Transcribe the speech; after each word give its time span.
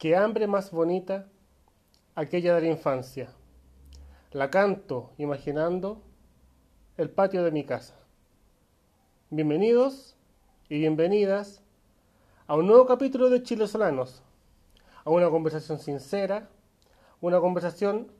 Qué 0.00 0.16
hambre 0.16 0.46
más 0.46 0.70
bonita 0.70 1.28
aquella 2.14 2.54
de 2.54 2.62
la 2.62 2.68
infancia. 2.68 3.34
La 4.30 4.48
canto 4.48 5.12
imaginando 5.18 6.00
el 6.96 7.10
patio 7.10 7.44
de 7.44 7.50
mi 7.50 7.66
casa. 7.66 7.96
Bienvenidos 9.28 10.16
y 10.70 10.78
bienvenidas 10.78 11.60
a 12.46 12.56
un 12.56 12.66
nuevo 12.66 12.86
capítulo 12.86 13.28
de 13.28 13.42
Chilesolanos, 13.42 14.22
a 15.04 15.10
una 15.10 15.28
conversación 15.28 15.78
sincera, 15.78 16.48
una 17.20 17.38
conversación 17.38 18.10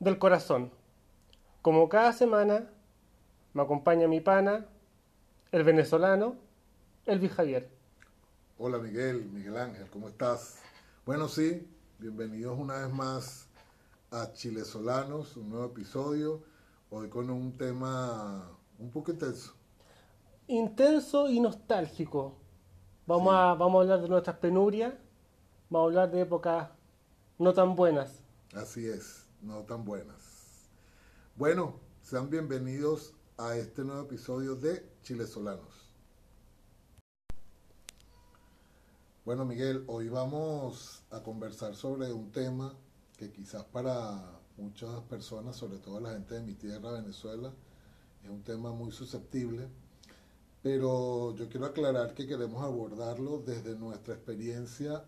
del 0.00 0.18
corazón. 0.18 0.70
Como 1.62 1.88
cada 1.88 2.12
semana 2.12 2.68
me 3.54 3.62
acompaña 3.62 4.06
mi 4.06 4.20
pana, 4.20 4.66
el 5.50 5.64
venezolano, 5.64 6.36
Elvis 7.06 7.32
Javier. 7.32 7.70
Hola 8.58 8.76
Miguel, 8.76 9.24
Miguel 9.32 9.56
Ángel, 9.56 9.88
¿cómo 9.88 10.10
estás? 10.10 10.62
Bueno, 11.04 11.28
sí, 11.28 11.66
bienvenidos 11.98 12.58
una 12.58 12.78
vez 12.86 12.92
más 12.92 13.46
a 14.10 14.32
Chilesolanos, 14.32 15.36
un 15.36 15.50
nuevo 15.50 15.66
episodio, 15.66 16.42
hoy 16.90 17.08
con 17.08 17.30
un 17.30 17.56
tema 17.56 18.48
un 18.78 18.90
poco 18.90 19.12
intenso. 19.12 19.54
Intenso 20.46 21.28
y 21.28 21.40
nostálgico. 21.40 22.36
Vamos, 23.06 23.32
Sí. 23.32 23.36
a, 23.36 23.54
vamos 23.54 23.78
a 23.78 23.82
hablar 23.82 24.02
de 24.02 24.08
nuestras 24.08 24.36
penurias, 24.36 24.94
vamos 25.70 25.86
a 25.86 25.90
hablar 25.90 26.10
de 26.12 26.20
épocas 26.20 26.68
no 27.38 27.52
tan 27.52 27.74
buenas. 27.74 28.22
Así 28.54 28.86
es, 28.86 29.26
no 29.40 29.62
tan 29.64 29.84
buenas. 29.84 30.68
Bueno, 31.36 31.74
sean 32.02 32.30
bienvenidos 32.30 33.14
a 33.38 33.56
este 33.56 33.82
nuevo 33.84 34.02
episodio 34.02 34.54
de 34.54 34.86
Chilesolanos. 35.02 35.81
Bueno, 39.24 39.44
Miguel, 39.44 39.84
hoy 39.86 40.08
vamos 40.08 41.04
a 41.10 41.22
conversar 41.22 41.76
sobre 41.76 42.12
un 42.12 42.32
tema 42.32 42.74
que 43.16 43.30
quizás 43.30 43.64
para 43.64 44.40
muchas 44.56 45.00
personas, 45.02 45.56
sobre 45.56 45.78
todo 45.78 46.00
la 46.00 46.10
gente 46.10 46.34
de 46.34 46.42
mi 46.42 46.54
tierra, 46.54 46.90
Venezuela, 46.92 47.52
es 48.24 48.30
un 48.30 48.42
tema 48.42 48.72
muy 48.72 48.90
susceptible, 48.90 49.68
pero 50.62 51.34
yo 51.36 51.48
quiero 51.48 51.66
aclarar 51.66 52.14
que 52.14 52.26
queremos 52.26 52.62
abordarlo 52.64 53.38
desde 53.38 53.76
nuestra 53.76 54.14
experiencia 54.14 55.04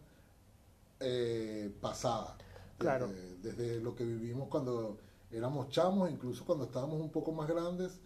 eh, 1.00 1.72
pasada, 1.80 2.36
Claro. 2.78 3.08
desde, 3.08 3.36
desde 3.38 3.80
lo 3.80 3.94
que 3.96 4.04
vivimos 4.04 4.48
cuando 4.48 4.98
éramos 5.32 5.70
chamos, 5.70 6.10
incluso 6.10 6.44
cuando 6.44 6.64
estábamos 6.66 7.00
un 7.00 7.10
poco 7.10 7.32
más 7.32 7.48
grandes, 7.48 7.98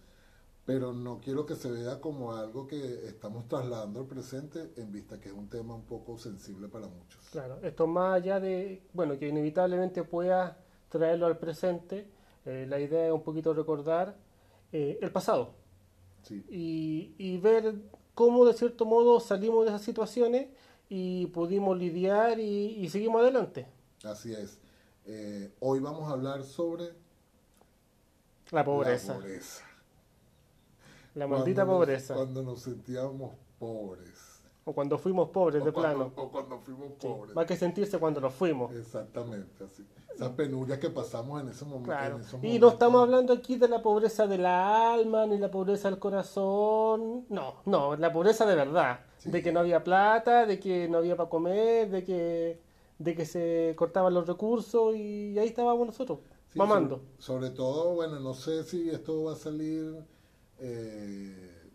pero 0.68 0.92
no 0.92 1.18
quiero 1.18 1.46
que 1.46 1.56
se 1.56 1.70
vea 1.70 1.98
como 1.98 2.34
algo 2.36 2.66
que 2.66 3.06
estamos 3.06 3.48
trasladando 3.48 4.00
al 4.00 4.06
presente 4.06 4.70
en 4.76 4.92
vista 4.92 5.18
que 5.18 5.30
es 5.30 5.34
un 5.34 5.48
tema 5.48 5.74
un 5.74 5.86
poco 5.86 6.18
sensible 6.18 6.68
para 6.68 6.86
muchos. 6.88 7.24
Claro, 7.32 7.58
esto 7.62 7.86
más 7.86 8.16
allá 8.16 8.38
de, 8.38 8.82
bueno, 8.92 9.18
que 9.18 9.28
inevitablemente 9.28 10.04
pueda 10.04 10.58
traerlo 10.90 11.24
al 11.24 11.38
presente, 11.38 12.06
eh, 12.44 12.66
la 12.68 12.78
idea 12.80 13.06
es 13.06 13.12
un 13.14 13.22
poquito 13.22 13.54
recordar 13.54 14.14
eh, 14.70 14.98
el 15.00 15.10
pasado 15.10 15.54
Sí, 16.22 16.44
y, 16.50 17.14
y 17.16 17.38
ver 17.38 17.74
cómo 18.14 18.44
de 18.44 18.52
cierto 18.52 18.84
modo 18.84 19.20
salimos 19.20 19.64
de 19.64 19.70
esas 19.70 19.80
situaciones 19.80 20.48
y 20.90 21.28
pudimos 21.28 21.78
lidiar 21.78 22.40
y, 22.40 22.76
y 22.76 22.90
seguimos 22.90 23.22
adelante. 23.22 23.66
así 24.04 24.34
es. 24.34 24.58
Eh, 25.06 25.50
hoy 25.60 25.80
vamos 25.80 26.08
a 26.10 26.12
hablar 26.12 26.44
sobre 26.44 26.92
La 28.50 28.64
pobreza, 28.64 29.14
la 29.14 29.20
pobreza. 29.20 29.67
La 31.18 31.26
maldita 31.26 31.64
Cuando 31.64 31.72
nos- 31.72 31.86
pobreza. 31.86 32.14
cuando 32.14 32.42
nos 32.42 32.60
sentíamos 32.60 33.32
pobres. 33.58 34.42
O 34.64 34.72
cuando 34.74 34.98
fuimos 34.98 35.30
pobres 35.30 35.64
de 35.64 35.72
cuando, 35.72 36.10
plano. 36.10 36.12
o 36.16 36.30
cuando 36.30 36.58
fuimos 36.58 36.88
Sí, 36.98 37.06
pobres. 37.06 37.34
Más 37.34 37.46
que 37.46 37.56
sentirse 37.56 37.98
cuando 37.98 38.20
nos 38.20 38.34
fuimos. 38.34 38.74
Exactamente, 38.74 39.64
así. 39.64 39.82
Esas 40.14 40.30
penurias 40.30 40.78
que 40.78 40.90
pasamos 40.90 41.40
en 41.40 41.48
ese 41.48 41.64
momento. 41.64 41.84
Claro. 41.90 42.16
en 42.16 42.22
esos 42.22 42.42
Y 42.44 42.58
no 42.58 42.68
estamos 42.68 43.02
hablando 43.02 43.32
aquí 43.32 43.56
de 43.56 43.68
la 43.68 43.80
pobreza 43.82 44.26
de 44.26 44.36
la 44.36 44.92
alma, 44.92 45.24
ni 45.26 45.38
la 45.38 45.50
pobreza 45.50 45.88
del 45.88 45.98
corazón. 45.98 47.24
No, 47.30 47.54
no, 47.64 47.96
la 47.96 48.12
pobreza 48.12 48.44
de 48.46 48.54
verdad. 48.56 49.00
Sí. 49.18 49.30
De 49.30 49.42
que 49.42 49.52
no 49.52 49.60
había 49.60 49.82
plata, 49.82 50.44
de 50.44 50.58
que 50.60 50.88
no 50.88 50.98
había 50.98 51.16
para 51.16 51.28
comer, 51.30 51.88
de 51.90 52.04
que, 52.04 52.60
de 52.98 53.14
que 53.14 53.24
se 53.24 53.74
cortaban 53.76 54.12
los 54.12 54.26
recursos 54.26 54.94
y 54.96 55.38
ahí 55.38 55.48
estábamos 55.48 55.86
nosotros, 55.86 56.18
Sí, 56.52 56.58
mamando. 56.58 56.96
Sobre, 57.18 57.46
sobre 57.46 57.50
todo, 57.50 57.94
bueno, 57.94 58.20
no 58.20 58.34
sé 58.34 58.64
si 58.64 58.90
esto 58.90 59.24
va 59.24 59.32
a 59.32 59.36
salir 59.36 60.04
eh, 60.60 61.70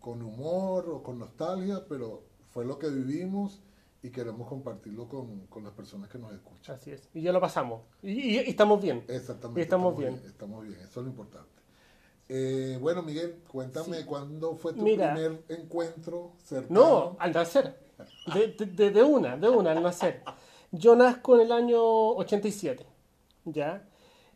con 0.00 0.22
humor 0.22 0.88
o 0.88 1.02
con 1.02 1.18
nostalgia, 1.18 1.84
pero 1.88 2.22
fue 2.50 2.64
lo 2.64 2.78
que 2.78 2.88
vivimos 2.88 3.60
y 4.02 4.10
queremos 4.10 4.48
compartirlo 4.48 5.08
con, 5.08 5.46
con 5.46 5.62
las 5.64 5.72
personas 5.72 6.08
que 6.08 6.18
nos 6.18 6.32
escuchan. 6.32 6.74
Así 6.76 6.90
es. 6.90 7.08
Y 7.14 7.22
ya 7.22 7.32
lo 7.32 7.40
pasamos. 7.40 7.82
Y, 8.02 8.12
y- 8.12 8.34
y 8.36 8.50
estamos 8.50 8.80
bien. 8.82 9.04
Exactamente. 9.08 9.60
Y 9.60 9.62
estamos 9.62 9.96
bien. 9.96 10.20
Estamos 10.26 10.64
bien, 10.66 10.78
eso 10.80 11.00
es 11.00 11.04
lo 11.06 11.10
importante. 11.10 11.48
Eh, 12.28 12.78
bueno, 12.80 13.02
Miguel, 13.02 13.36
cuéntame 13.50 13.98
Sí. 13.98 14.04
cuándo 14.04 14.56
fue 14.56 14.72
tu 14.72 14.82
Mira. 14.82 15.14
primer 15.14 15.42
encuentro 15.48 16.32
cercano. 16.42 16.80
No, 16.80 17.16
al 17.18 17.32
nacer. 17.32 17.78
De, 18.34 18.48
de- 18.48 18.66
de- 18.66 18.90
de 18.90 19.02
una, 19.02 19.36
de 19.36 19.48
una, 19.48 19.72
al 19.72 19.82
nacer. 19.82 20.22
Yo 20.72 20.96
nazco 20.96 21.34
en 21.36 21.42
el 21.42 21.52
año 21.52 21.80
87. 21.80 22.86
¿Ya? 23.44 23.86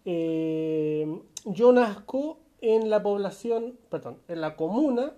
Eh, 0.05 1.21
yo 1.47 1.73
nazco 1.73 2.39
en 2.61 2.91
la 2.91 3.03
población, 3.03 3.79
perdón, 3.91 4.19
en 4.29 4.41
la 4.41 4.57
comuna 4.57 5.13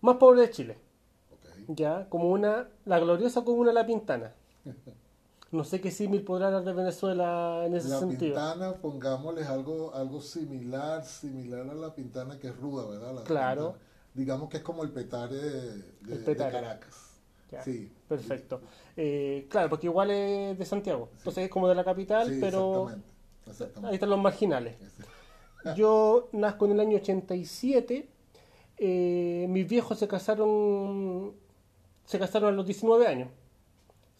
más 0.00 0.16
pobre 0.16 0.42
de 0.42 0.50
Chile. 0.50 0.78
Ok. 1.32 1.76
¿Ya? 1.76 2.08
Comuna, 2.08 2.68
la 2.84 2.98
gloriosa 2.98 3.44
comuna 3.44 3.72
La 3.72 3.86
Pintana. 3.86 4.34
No 5.50 5.64
sé 5.64 5.80
qué 5.80 5.90
símil 5.90 6.24
podrá 6.24 6.50
dar 6.50 6.62
de 6.62 6.74
Venezuela 6.74 7.62
en 7.64 7.74
ese 7.74 7.88
La 7.88 8.00
sentido. 8.00 8.34
pintana, 8.34 8.74
pongámosles 8.74 9.46
algo, 9.46 9.94
algo 9.94 10.20
similar, 10.20 11.02
similar 11.06 11.60
a 11.70 11.72
la 11.72 11.94
pintana 11.94 12.38
que 12.38 12.48
es 12.48 12.56
ruda, 12.58 12.86
¿verdad? 12.86 13.14
La 13.14 13.22
Claro. 13.24 13.62
pintana. 13.72 13.84
Digamos 14.12 14.48
que 14.50 14.58
es 14.58 14.62
como 14.62 14.82
el 14.82 14.90
petare 14.90 15.34
de, 15.36 15.76
de- 15.78 16.12
El 16.12 16.18
petare. 16.22 16.50
de 16.54 16.60
Caracas. 16.60 17.14
Ya, 17.50 17.62
Sí. 17.62 17.90
Perfecto. 18.06 18.60
Eh, 18.94 19.46
claro, 19.50 19.70
porque 19.70 19.86
igual 19.86 20.10
es 20.10 20.58
de 20.58 20.64
Santiago. 20.66 21.08
Entonces 21.16 21.44
es 21.44 21.50
como 21.50 21.66
de 21.66 21.74
la 21.76 21.84
capital, 21.84 22.28
Sí, 22.28 22.36
pero 22.42 22.82
exactamente. 22.90 23.08
ahí 23.46 23.50
exactamente. 23.52 23.94
están 23.94 24.10
los 24.10 24.18
marginales. 24.18 24.76
Ese- 24.82 25.02
Yo 25.74 26.28
nazco 26.32 26.66
en 26.66 26.72
el 26.72 26.80
año 26.80 26.96
87. 26.96 28.08
eh, 28.78 29.46
mis 29.48 29.68
viejos 29.68 29.98
se 29.98 30.06
casaron 30.06 31.34
se 32.08 32.18
casaron 32.18 32.54
a 32.54 32.56
los 32.56 32.64
19 32.64 33.06
años. 33.06 33.28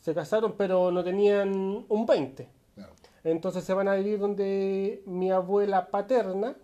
Se 0.01 0.15
casaron, 0.15 0.53
pero 0.59 0.91
no 0.91 1.03
tenían 1.03 1.87
un 1.89 2.07
20. 2.07 2.47
claro. 2.75 2.93
Entonces 3.25 3.65
se 3.65 3.73
van 3.73 3.89
a 3.89 3.95
vivir 3.95 4.19
donde 4.19 5.03
mi 5.07 5.31
abuela 5.31 5.91
paterna. 5.91 6.55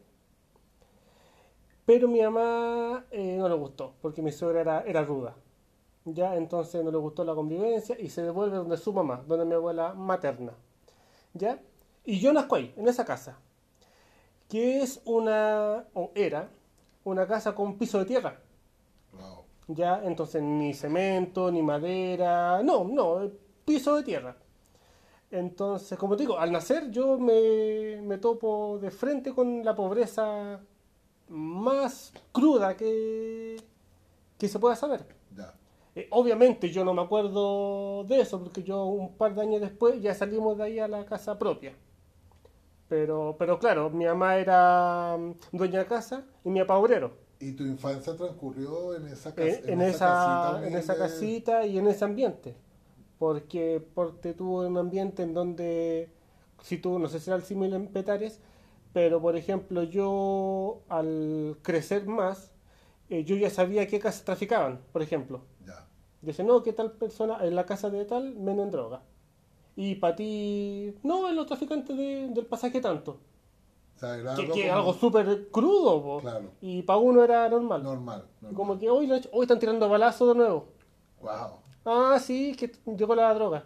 Pero 1.87 2.07
mi 2.09 2.21
mamá 2.21 3.07
eh, 3.11 3.37
no 3.39 3.49
le 3.49 3.55
gustó, 3.55 3.95
porque 4.03 4.21
mi 4.21 4.33
suegra 4.33 4.61
era, 4.61 4.83
era 4.83 5.03
ruda. 5.03 5.35
Ya, 6.05 6.37
entonces 6.37 6.85
no 6.85 6.91
le 6.91 6.99
gustó 6.99 7.25
la 7.25 7.35
convivencia 7.35 7.99
y 7.99 8.11
se 8.11 8.23
devuelve 8.23 8.59
donde 8.59 8.77
su 8.77 8.93
mamá, 8.93 9.25
donde 9.27 9.47
mi 9.47 9.55
abuela 9.55 9.95
materna. 9.95 10.53
¿Ya? 11.33 11.59
Y 12.05 12.21
yo 12.21 12.35
nazco 12.35 12.57
ahí, 12.57 12.75
en 12.77 12.87
esa 12.87 13.07
casa. 13.07 13.39
Que 14.49 14.83
es 14.83 15.01
una, 15.05 15.85
o 15.95 16.13
era, 16.15 16.51
una 17.05 17.27
casa 17.27 17.55
con 17.55 17.79
piso 17.79 17.99
de 17.99 18.05
tierra. 18.05 18.41
Wow. 19.13 19.45
Ya, 19.69 20.03
entonces 20.05 20.43
ni 20.43 20.75
cemento, 20.75 21.51
ni 21.51 21.63
madera, 21.63 22.63
no, 22.63 22.85
no, 22.85 23.25
eh, 23.25 23.33
piso 23.65 23.97
de 23.97 24.03
tierra. 24.03 24.37
Entonces, 25.31 25.99
como 25.99 26.17
te 26.17 26.23
digo, 26.23 26.39
al 26.39 26.53
nacer 26.53 26.91
yo 26.91 27.19
me, 27.19 28.01
me 28.03 28.19
topo 28.19 28.79
de 28.81 28.91
frente 28.91 29.33
con 29.35 29.65
la 29.65 29.75
pobreza 29.75 30.61
más 31.29 32.13
cruda 32.33 32.77
que, 32.77 33.57
que 34.39 34.49
se 34.49 34.59
pueda 34.59 34.77
saber. 34.77 35.07
Eh, 35.97 36.09
obviamente 36.11 36.71
yo 36.71 36.85
no 36.85 36.93
me 36.93 37.03
acuerdo 37.03 38.03
de 38.05 38.21
eso, 38.21 38.43
porque 38.43 38.65
yo 38.65 38.85
un 38.85 39.17
par 39.17 39.35
de 39.35 39.43
años 39.43 39.61
después 39.61 40.03
ya 40.03 40.13
salimos 40.13 40.59
de 40.59 40.65
ahí 40.65 40.79
a 40.81 40.89
la 40.89 41.05
casa 41.07 41.39
propia. 41.39 41.73
Pero, 42.89 43.37
pero 43.39 43.59
claro, 43.59 43.91
mi 43.91 44.05
mamá 44.05 44.37
era 44.37 45.17
mm, 45.19 45.57
dueña 45.57 45.81
de 45.81 45.87
casa 45.87 46.25
y 46.45 46.51
mi 46.51 46.61
papá 46.61 46.77
obrero. 46.77 47.13
¿Y 47.41 47.53
tu 47.53 47.65
infancia 47.65 48.17
transcurrió 48.17 48.95
en 48.95 49.07
esa 49.07 49.35
casa? 49.35 49.49
Eh, 49.49 49.63
en, 49.67 49.81
esa, 49.81 50.07
casita 50.07 50.67
en 50.67 50.77
esa 50.77 50.97
casita 50.97 51.67
y 51.67 51.79
en 51.79 51.87
ese 51.89 52.05
ambiente. 52.05 52.57
Porque, 53.19 53.83
porque 53.95 54.33
tuvo 54.33 54.67
un 54.67 54.77
ambiente 54.77 55.23
en 55.23 55.35
donde, 55.35 56.11
si 56.63 56.79
tú, 56.79 56.99
no 56.99 57.09
sé 57.09 57.21
si 57.21 57.31
era 57.31 57.37
el 57.37 57.43
símil 57.43 57.75
en 57.75 57.89
Petares, 57.89 58.41
pero 58.93 59.21
por 59.21 59.37
ejemplo 59.37 59.83
yo 59.83 60.83
al 60.89 61.59
crecer 61.63 62.07
más, 62.07 62.53
eh, 63.11 63.25
yo 63.25 63.37
ya 63.37 63.51
sabía 63.51 63.87
qué 63.87 63.99
casas 63.99 64.25
traficaban, 64.25 64.81
por 64.93 65.03
ejemplo. 65.03 65.43
Ya. 65.67 65.87
Dice, 66.23 66.45
no, 66.45 66.63
que 66.63 66.73
tal 66.73 66.93
persona 66.93 67.45
en 67.45 67.55
la 67.55 67.67
casa 67.67 67.91
de 67.91 68.05
tal 68.05 68.35
venden 68.35 68.71
droga. 68.71 69.03
Y 69.77 69.97
para 69.97 70.15
ti, 70.17 70.95
no, 71.03 71.31
los 71.33 71.47
traficantes 71.47 71.97
de- 71.97 72.29
del 72.29 72.47
pasaje 72.47 72.81
tanto. 72.81 73.19
O 73.97 73.99
sea, 73.99 74.17
era 74.17 74.35
Que, 74.35 74.43
algo 74.43 74.55
que 74.55 74.63
como 74.69 74.75
algo 74.79 74.95
súper 74.95 75.49
crudo. 75.51 76.19
Claro. 76.21 76.51
y 76.61 76.83
para 76.83 76.99
uno 76.99 77.23
era 77.25 77.49
normal. 77.49 77.83
normal. 77.83 78.25
normal. 78.41 78.57
Como 78.57 78.79
que 78.79 78.89
hoy, 78.91 79.11
hoy 79.33 79.43
están 79.43 79.59
tirando 79.59 79.89
balazos 79.89 80.29
de 80.29 80.35
nuevo. 80.35 80.67
Wow. 81.21 81.59
Ah, 81.85 82.19
sí, 82.21 82.55
que 82.57 82.73
llegó 82.97 83.15
la 83.15 83.33
droga. 83.35 83.65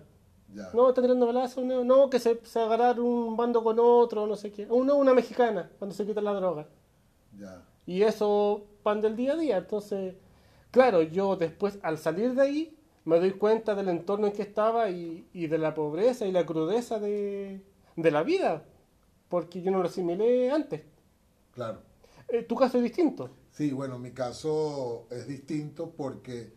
Ya. 0.55 0.70
No, 0.72 0.88
está 0.88 1.02
tirando 1.02 1.26
balazos, 1.26 1.62
no, 1.64 1.84
no, 1.84 2.08
que 2.08 2.19
se, 2.19 2.40
se 2.44 2.58
agarrar 2.61 2.99
un 3.00 3.37
bando 3.37 3.62
con 3.62 3.78
otro, 3.78 4.26
no 4.26 4.34
sé 4.34 4.50
qué. 4.50 4.66
Uno, 4.70 4.94
una 4.96 5.12
mexicana, 5.12 5.70
cuando 5.78 5.94
se 5.94 6.06
quita 6.06 6.20
la 6.22 6.32
droga. 6.32 6.66
Ya. 7.38 7.62
Y 7.87 8.02
eso 8.02 8.64
pan 8.82 9.00
del 9.02 9.14
día 9.16 9.32
a 9.32 9.37
día. 9.37 9.56
Entonces, 9.58 10.14
claro, 10.70 11.02
yo 11.02 11.37
después 11.37 11.78
al 11.82 11.99
salir 11.99 12.34
de 12.34 12.43
ahí 12.43 12.77
me 13.08 13.19
doy 13.19 13.32
cuenta 13.32 13.75
del 13.75 13.88
entorno 13.88 14.26
en 14.26 14.34
que 14.34 14.43
estaba 14.43 14.90
y, 14.90 15.26
y 15.32 15.46
de 15.46 15.56
la 15.56 15.72
pobreza 15.75 16.26
y 16.26 16.32
la 16.32 16.44
crudeza 16.44 16.99
de, 16.99 17.62
de 17.96 18.10
la 18.10 18.22
vida, 18.22 18.64
porque 19.31 19.62
yo 19.62 19.70
no 19.70 19.78
lo 19.78 19.88
asimilé 19.88 20.50
antes. 20.50 20.82
Claro. 21.52 21.81
Eh, 22.28 22.43
tu 22.43 22.55
caso 22.55 22.76
es 22.76 22.84
distinto. 22.84 23.31
Sí, 23.50 23.72
bueno, 23.72 23.99
mi 23.99 24.10
caso 24.10 25.06
es 25.10 25.26
distinto 25.26 25.90
porque 25.96 26.52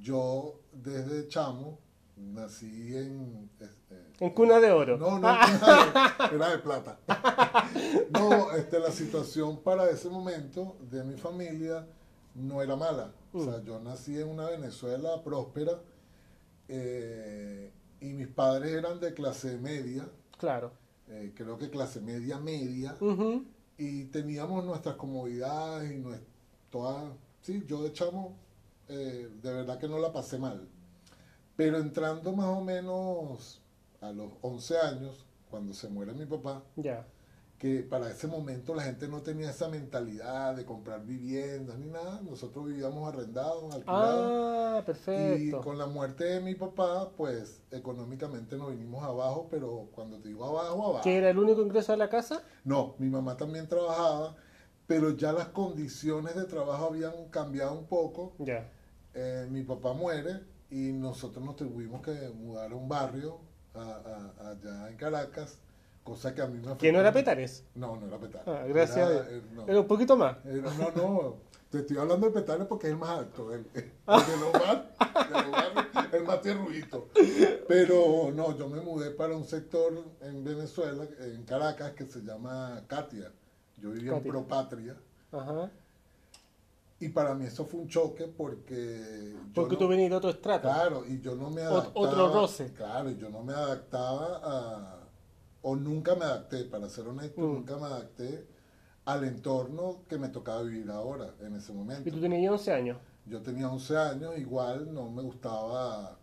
yo 0.00 0.58
desde 0.72 1.28
chamo 1.28 1.78
nací 2.16 2.96
en... 2.96 3.48
este, 3.60 4.24
En 4.24 4.30
cuna 4.30 4.58
de 4.58 4.72
oro. 4.72 4.98
No, 4.98 5.20
no, 5.20 5.28
era 6.32 6.50
de 6.50 6.58
plata. 6.58 6.98
No, 8.10 8.50
este, 8.52 8.80
la 8.80 8.90
situación 8.90 9.58
para 9.58 9.88
ese 9.88 10.08
momento 10.10 10.76
de 10.90 11.04
mi 11.04 11.16
familia 11.16 11.86
no 12.34 12.60
era 12.60 12.74
mala. 12.74 13.12
O 13.34 13.44
sea, 13.44 13.60
yo 13.64 13.80
nací 13.80 14.16
en 14.16 14.28
una 14.28 14.48
Venezuela 14.48 15.20
próspera 15.24 15.80
eh, 16.68 17.70
y 18.00 18.12
mis 18.12 18.28
padres 18.28 18.70
eran 18.72 19.00
de 19.00 19.12
clase 19.12 19.58
media, 19.58 20.08
Claro. 20.38 20.72
eh, 21.08 21.32
creo 21.34 21.58
que 21.58 21.68
clase 21.68 22.00
media 22.00 22.38
media, 22.38 22.96
y 23.76 24.04
teníamos 24.04 24.64
nuestras 24.64 24.94
comodidades 24.96 25.90
y 25.90 25.96
nues- 25.96 26.20
todas, 26.70 27.12
sí, 27.42 27.62
yo 27.66 27.82
de 27.82 27.92
chamo, 27.92 28.36
eh, 28.88 29.28
de 29.42 29.52
verdad 29.52 29.78
que 29.78 29.88
no 29.88 29.98
la 29.98 30.12
pasé 30.12 30.38
mal. 30.38 30.68
Pero 31.56 31.78
entrando 31.78 32.32
más 32.32 32.46
o 32.46 32.60
menos 32.62 33.60
a 34.00 34.12
los 34.12 34.30
11 34.42 34.78
años, 34.78 35.26
cuando 35.50 35.72
se 35.74 35.88
muere 35.88 36.12
mi 36.12 36.26
papá, 36.26 36.62
Ya. 36.76 37.04
Que 37.64 37.80
para 37.82 38.10
ese 38.10 38.26
momento 38.26 38.74
la 38.74 38.82
gente 38.82 39.08
no 39.08 39.22
tenía 39.22 39.48
esa 39.48 39.70
mentalidad 39.70 40.54
de 40.54 40.66
comprar 40.66 41.02
viviendas 41.02 41.78
ni 41.78 41.86
nada, 41.86 42.20
nosotros 42.20 42.66
vivíamos 42.66 43.08
arrendados, 43.10 43.74
alquilados. 43.74 44.30
Ah, 44.34 44.80
Y 44.80 44.84
perfecto. 44.84 45.60
con 45.62 45.78
la 45.78 45.86
muerte 45.86 46.24
de 46.24 46.40
mi 46.42 46.54
papá, 46.54 47.08
pues 47.16 47.62
económicamente 47.70 48.58
nos 48.58 48.68
vinimos 48.72 49.02
abajo, 49.02 49.48
pero 49.50 49.88
cuando 49.94 50.18
te 50.18 50.28
digo 50.28 50.44
abajo, 50.44 50.88
abajo. 50.90 51.04
¿Que 51.04 51.16
era 51.16 51.30
el 51.30 51.38
único 51.38 51.62
ingreso 51.62 51.92
de 51.92 51.96
la 51.96 52.10
casa? 52.10 52.42
No, 52.64 52.96
mi 52.98 53.08
mamá 53.08 53.34
también 53.38 53.66
trabajaba, 53.66 54.36
pero 54.86 55.16
ya 55.16 55.32
las 55.32 55.46
condiciones 55.48 56.34
de 56.34 56.44
trabajo 56.44 56.88
habían 56.88 57.30
cambiado 57.30 57.72
un 57.78 57.86
poco. 57.86 58.34
Ya. 58.40 58.70
Eh, 59.14 59.46
mi 59.50 59.62
papá 59.62 59.94
muere 59.94 60.40
y 60.68 60.92
nosotros 60.92 61.42
nos 61.42 61.56
tuvimos 61.56 62.02
que 62.02 62.12
mudar 62.28 62.72
a 62.72 62.74
un 62.74 62.90
barrio 62.90 63.38
a- 63.74 64.32
a- 64.38 64.50
allá 64.50 64.90
en 64.90 64.96
Caracas, 64.98 65.60
cosa 66.04 66.34
que 66.34 66.42
a 66.42 66.46
mí 66.46 66.60
me 66.64 66.76
Que 66.76 66.92
no 66.92 67.00
era. 67.00 67.12
Petare. 67.12 67.48
No, 67.74 67.96
no 67.96 68.06
era 68.06 68.18
Petare. 68.18 68.44
Ah, 68.46 68.64
gracias 68.68 69.10
Era- 69.10 69.30
eh, 69.30 69.42
no. 69.54 69.66
Era 69.66 69.80
un 69.80 69.86
poquito 69.88 70.16
más. 70.16 70.36
Eh, 70.44 70.62
no, 70.78 70.90
no, 70.94 71.34
te 71.70 71.78
estoy 71.80 71.96
hablando 71.96 72.26
de 72.28 72.32
Petare 72.32 72.64
porque 72.66 72.86
es 72.88 72.92
el 72.92 72.98
más 72.98 73.18
alto, 73.18 73.52
el, 73.52 73.66
el 73.74 73.82
de 73.82 74.36
los 74.38 74.52
bar- 74.52 74.94
de 74.98 75.42
los 75.42 75.50
barrios, 75.50 76.12
el 76.12 76.24
más 76.24 76.40
tierruito. 76.42 77.08
Pero 77.66 78.30
no, 78.32 78.56
yo 78.56 78.68
me 78.68 78.80
mudé 78.80 79.10
para 79.10 79.34
un 79.34 79.44
sector 79.44 79.92
en 80.20 80.44
Venezuela, 80.44 81.04
en 81.20 81.42
Caracas, 81.44 81.92
que 81.92 82.04
se 82.06 82.20
llama 82.20 82.82
Katia. 82.86 83.32
Yo 83.78 83.90
vivía 83.90 84.12
Katia. 84.12 84.26
en 84.26 84.30
Propatria. 84.32 84.96
Ajá. 85.32 85.70
Y 87.00 87.08
para 87.08 87.34
mí 87.34 87.44
eso 87.46 87.64
fue 87.66 87.80
un 87.80 87.88
choque 87.88 88.28
porque... 88.28 89.34
Porque 89.54 89.72
no- 89.72 89.78
tú 89.78 89.88
venías 89.88 90.10
de 90.10 90.16
otro 90.16 90.30
estrato. 90.30 90.68
Claro, 90.68 91.04
y 91.06 91.20
yo 91.20 91.34
no 91.34 91.50
me 91.50 91.62
adaptaba. 91.62 91.90
otro 91.94 92.32
roce. 92.32 92.72
Claro, 92.72 93.10
y 93.10 93.16
yo 93.18 93.28
no 93.30 93.42
me 93.42 93.52
adaptaba 93.52 94.40
a. 94.44 95.00
O 95.66 95.74
nunca 95.76 96.14
me 96.14 96.24
adapté, 96.26 96.64
para 96.64 96.88
ser 96.90 97.08
honesto, 97.08 97.40
Mm. 97.40 97.54
nunca 97.54 97.76
me 97.78 97.86
adapté 97.86 98.46
al 99.06 99.24
entorno 99.24 100.02
que 100.08 100.18
me 100.18 100.28
tocaba 100.28 100.62
vivir 100.62 100.90
ahora, 100.90 101.30
en 101.40 101.56
ese 101.56 101.72
momento. 101.72 102.06
Y 102.08 102.12
tú 102.12 102.20
tenías 102.20 102.52
11 102.52 102.70
años. 102.72 102.98
Yo 103.26 103.40
tenía 103.40 103.70
11 103.70 103.96
años, 103.96 104.36
igual 104.38 104.92
no 104.92 105.10
me 105.10 105.22
gustaba. 105.22 106.18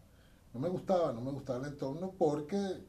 No 0.53 0.59
me 0.59 0.69
gustaba, 0.69 1.11
no 1.11 1.21
me 1.21 1.31
gustaba 1.31 1.59
el 1.65 1.73
entorno 1.73 2.13
porque, 2.19 2.83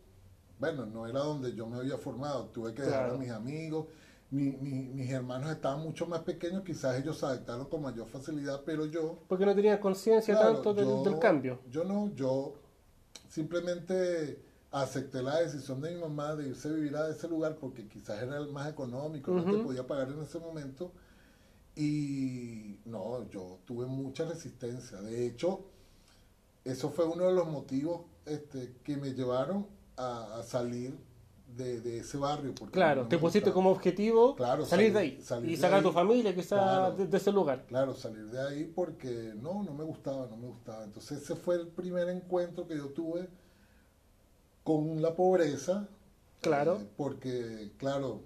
bueno, 0.58 0.84
no 0.84 1.06
era 1.06 1.20
donde 1.20 1.54
yo 1.54 1.66
me 1.66 1.78
había 1.78 1.96
formado. 1.96 2.46
Tuve 2.49 2.75
que 2.75 2.82
dejar 2.82 3.00
Claro. 3.04 3.14
a 3.14 3.19
mis 3.19 3.31
amigos. 3.31 3.87
Mi- 4.31 4.52
mi- 4.52 4.88
mis 4.88 5.10
hermanos 5.10 5.50
estaban 5.52 5.81
mucho 5.81 6.06
más 6.06 6.20
pequeños, 6.20 6.62
quizás 6.64 6.99
ellos 6.99 7.19
se 7.19 7.25
adaptaron 7.26 7.66
con 7.66 7.81
mayor 7.82 8.06
facilidad, 8.08 8.60
pero 8.66 8.84
yo 8.87 9.19
Porque 9.28 9.46
no 9.46 9.54
tenías 9.54 9.78
conciencia 9.78 10.34
Claro, 10.34 10.54
tanto 10.54 10.75
del, 10.75 10.84
yo- 10.87 11.02
del 11.02 11.19
cambio. 11.19 11.60
Yo 11.70 11.84
no, 11.84 12.14
yo 12.14 12.54
simplemente 13.28 14.38
acepté 14.73 15.23
la 15.23 15.41
decisión 15.41 15.81
de 15.81 15.95
mi 15.95 16.01
mamá 16.01 16.35
de 16.35 16.49
irse 16.49 16.69
a 16.69 16.73
vivir 16.73 16.97
a 16.97 17.09
ese 17.09 17.29
lugar 17.29 17.57
porque 17.57 17.87
quizás 17.89 18.23
era 18.23 18.39
el 18.39 18.49
más 18.51 18.69
económico, 18.71 19.31
no 19.31 19.45
que 19.45 19.53
Ujú. 19.53 19.65
podía 19.65 19.87
pagar 19.87 20.09
en 20.11 20.23
ese 20.23 20.39
momento. 20.39 20.93
Y 21.75 22.79
no, 22.85 23.29
yo 23.31 23.59
tuve 23.65 23.87
mucha 23.87 24.25
resistencia. 24.27 25.01
De 25.01 25.27
hecho, 25.27 25.65
eso 26.65 26.91
fue 26.91 27.07
uno 27.07 27.27
de 27.27 27.33
los 27.33 27.49
motivos 27.49 28.03
este, 28.27 28.75
que 28.85 28.97
me 28.97 29.15
llevaron 29.15 29.67
a, 29.97 30.39
a 30.39 30.43
salir 30.43 30.95
de, 31.57 31.81
de 31.81 31.99
ese 31.99 32.19
barrio. 32.19 32.55
Porque 32.55 32.73
Claro, 32.75 33.03
no 33.05 33.09
te 33.09 33.17
pusiste 33.19 33.41
gustaba. 33.51 33.55
como 33.55 33.71
objetivo 33.71 34.37
Claro, 34.37 34.65
salir, 34.67 34.87
salir- 34.89 34.93
de 34.93 34.99
ahí 34.99 35.23
salir 35.23 35.49
y 35.51 35.55
de 35.57 35.61
sacar 35.61 35.79
a 35.81 35.83
tu 35.83 35.89
ahí. 35.89 35.95
familia 35.95 36.35
quizás 36.35 36.49
Claro. 36.61 36.97
de, 36.97 37.07
de 37.07 37.17
ese 37.17 37.33
lugar. 37.33 37.65
Claro, 37.67 37.95
salir 37.95 38.27
de 38.31 38.41
ahí 38.41 38.65
porque 38.75 39.33
no, 39.41 39.63
no 39.63 39.73
me 39.75 39.85
gustaba, 39.85 40.27
no 40.29 40.37
me 40.37 40.49
gustaba. 40.49 40.85
Entonces 40.85 41.23
ese 41.23 41.35
fue 41.37 41.57
el 41.57 41.69
primer 41.69 42.09
encuentro 42.11 42.67
que 42.67 42.77
yo 42.77 42.89
tuve 42.91 43.29
con 44.64 45.00
la 45.03 45.14
pobreza. 45.14 45.88
Claro. 46.41 46.79
eh, 46.81 46.88
porque, 46.97 47.70
claro, 47.76 48.23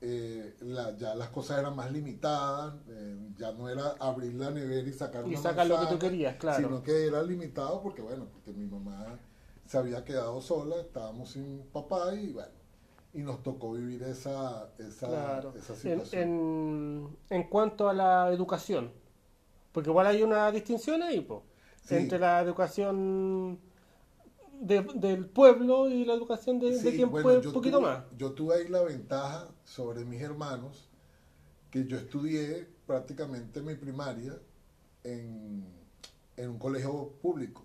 eh, 0.00 0.54
la- 0.60 0.96
ya 0.96 1.14
las 1.14 1.28
cosas 1.28 1.58
eran 1.58 1.76
más 1.76 1.92
limitadas, 1.92 2.74
eh, 2.88 3.18
ya 3.36 3.52
no 3.52 3.68
era 3.68 3.96
abrir 4.00 4.34
la 4.34 4.50
nevera 4.50 4.88
y 4.88 4.92
sacar 4.92 5.24
Y 5.26 5.30
una 5.34 5.40
sacar 5.42 5.66
lo 5.66 5.78
que 5.80 5.86
tú 5.86 5.98
querías, 5.98 6.36
claro. 6.36 6.56
Sino 6.68 6.82
que 6.82 7.06
era 7.06 7.22
limitado 7.22 7.82
porque, 7.82 8.00
bueno, 8.00 8.26
porque 8.32 8.52
mi 8.52 8.64
mamá 8.66 9.18
se 9.66 9.76
había 9.76 10.04
quedado 10.04 10.40
sola, 10.40 10.76
estábamos 10.80 11.30
sin 11.32 11.58
papá 11.72 12.14
y, 12.14 12.32
bueno, 12.32 12.48
y 13.12 13.18
nos 13.18 13.42
tocó 13.42 13.72
vivir 13.72 14.02
esa, 14.04 14.70
esa, 14.78 15.08
Claro. 15.08 15.52
esa 15.56 15.72
En, 15.74 15.78
situación. 15.78 16.22
en, 16.22 17.16
en 17.28 17.42
cuanto 17.50 17.88
a 17.90 17.92
la 17.92 18.30
educación, 18.32 18.90
porque 19.72 19.90
igual 19.90 20.06
hay 20.06 20.22
una 20.22 20.50
distinción 20.50 21.02
ahí, 21.02 21.20
po, 21.20 21.42
Sí. 21.82 21.96
entre 21.96 22.18
la 22.18 22.40
educación 22.40 23.58
de- 24.60 24.82
del 24.94 25.26
pueblo 25.26 25.88
y 25.88 26.04
la 26.04 26.14
educación 26.14 26.58
de, 26.58 26.70
de 26.72 26.78
Sí, 26.78 26.96
quien 26.96 27.10
bueno, 27.10 27.22
puede 27.24 27.46
un 27.46 27.52
poquito 27.52 27.78
tuve- 27.78 27.82
más. 27.82 28.04
Yo 28.16 28.32
tuve 28.32 28.54
ahí 28.56 28.68
la 28.68 28.82
ventaja 28.82 29.48
sobre 29.64 30.04
mis 30.04 30.20
hermanos, 30.22 30.88
que 31.70 31.86
yo 31.86 31.96
estudié 31.96 32.66
prácticamente 32.86 33.60
mi 33.60 33.74
primaria 33.74 34.32
en, 35.04 35.64
en 36.36 36.48
un 36.50 36.58
colegio 36.58 37.10
público, 37.20 37.62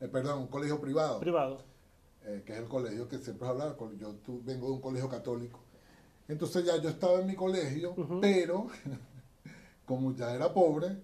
eh, 0.00 0.08
perdón, 0.08 0.40
un 0.40 0.46
colegio 0.48 0.80
privado, 0.80 1.20
Privado. 1.20 1.62
eh, 2.24 2.42
que 2.44 2.52
es 2.52 2.58
el 2.58 2.68
colegio 2.68 3.08
que 3.08 3.18
siempre 3.18 3.48
hablaba, 3.48 3.76
yo 3.98 4.12
tu- 4.16 4.42
vengo 4.44 4.66
de 4.68 4.72
un 4.74 4.80
colegio 4.80 5.08
católico. 5.08 5.60
Entonces 6.28 6.64
ya 6.64 6.76
yo 6.82 6.88
estaba 6.88 7.20
en 7.20 7.26
mi 7.28 7.34
colegio, 7.36 7.94
pero 8.20 8.66
como 9.86 10.14
ya 10.14 10.34
era 10.34 10.52
pobre, 10.52 10.96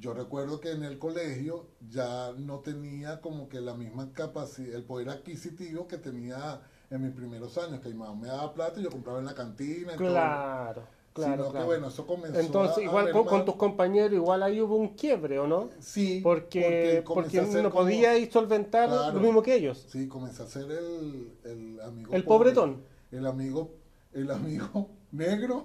yo 0.00 0.14
recuerdo 0.14 0.60
que 0.60 0.72
en 0.72 0.82
el 0.82 0.98
colegio 0.98 1.66
ya 1.88 2.32
no 2.38 2.60
tenía 2.60 3.20
como 3.20 3.48
que 3.48 3.60
la 3.60 3.74
misma 3.74 4.12
capacidad, 4.12 4.74
el 4.74 4.82
poder 4.84 5.10
adquisitivo 5.10 5.86
que 5.86 5.98
tenía 5.98 6.62
en 6.90 7.02
mis 7.02 7.12
primeros 7.12 7.56
años, 7.58 7.80
que 7.80 7.90
mi 7.90 7.94
mamá 7.94 8.14
me 8.14 8.26
daba 8.28 8.52
plata 8.54 8.80
y 8.80 8.82
yo 8.84 8.90
compraba 8.90 9.18
en 9.20 9.26
la 9.26 9.34
cantina. 9.34 9.92
en 9.92 9.98
todo. 9.98 10.08
Claro, 10.08 10.82
claro, 11.12 11.32
Sino 11.34 11.44
que 11.44 11.50
claro. 11.52 11.66
bueno, 11.66 11.88
eso 11.88 12.06
comenzó 12.06 12.40
Entonces, 12.40 12.78
a- 12.78 12.80
a 12.80 12.84
igual 12.84 13.04
con, 13.12 13.22
con 13.22 13.24
mermar. 13.26 13.44
tus 13.44 13.56
compañeros, 13.56 14.12
igual 14.14 14.42
ahí 14.42 14.60
hubo 14.60 14.76
un 14.76 14.88
quiebre, 14.96 15.38
¿o 15.38 15.46
no? 15.46 15.68
Sí, 15.80 16.20
Porque, 16.22 17.04
porque 17.06 17.38
a 17.38 17.44
ser 17.46 17.62
no 17.62 17.70
como- 17.70 17.84
podíais 17.84 18.32
solventar 18.32 18.88
Claro. 18.88 19.12
lo 19.14 19.20
mismo 19.20 19.42
que 19.42 19.54
ellos. 19.54 19.86
Sí, 19.88 20.08
comencé 20.08 20.42
a 20.42 20.46
ser 20.46 20.70
el, 20.70 21.32
el 21.44 21.80
amigo 21.82 22.14
El 22.14 22.24
pobre, 22.24 22.52
pobretón. 22.52 22.82
El 23.12 23.26
amigo, 23.26 23.70
el 24.14 24.30
amigo 24.30 24.88
negro 25.12 25.64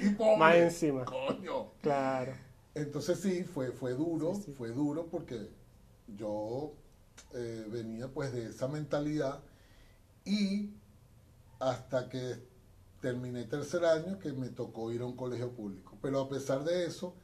y 0.00 0.08
pobre. 0.16 0.36
Más 0.38 0.54
encima. 0.56 1.04
Coño. 1.04 1.66
Claro. 1.82 2.32
Entonces 2.74 3.20
sí, 3.20 3.44
fue, 3.44 3.72
fue 3.72 3.92
duro, 3.94 4.34
Sí, 4.34 4.42
sí. 4.46 4.52
fue 4.52 4.70
duro 4.70 5.06
porque 5.10 5.50
yo 6.16 6.72
eh, 7.34 7.66
venía 7.70 8.08
pues 8.08 8.32
de 8.32 8.46
esa 8.48 8.68
mentalidad 8.68 9.40
y 10.24 10.70
hasta 11.58 12.08
que 12.08 12.36
terminé 13.00 13.44
tercer 13.44 13.84
año 13.84 14.18
que 14.18 14.32
me 14.32 14.48
tocó 14.48 14.90
ir 14.92 15.02
a 15.02 15.06
un 15.06 15.16
colegio 15.16 15.50
público. 15.50 15.98
Pero 16.00 16.20
a 16.20 16.28
pesar 16.28 16.64
de 16.64 16.86
eso, 16.86 17.14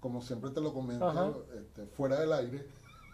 como 0.00 0.22
siempre 0.22 0.50
te 0.50 0.60
lo 0.60 0.72
comento 0.74 1.46
este, 1.54 1.86
fuera 1.86 2.18
del 2.20 2.32
aire, 2.32 2.66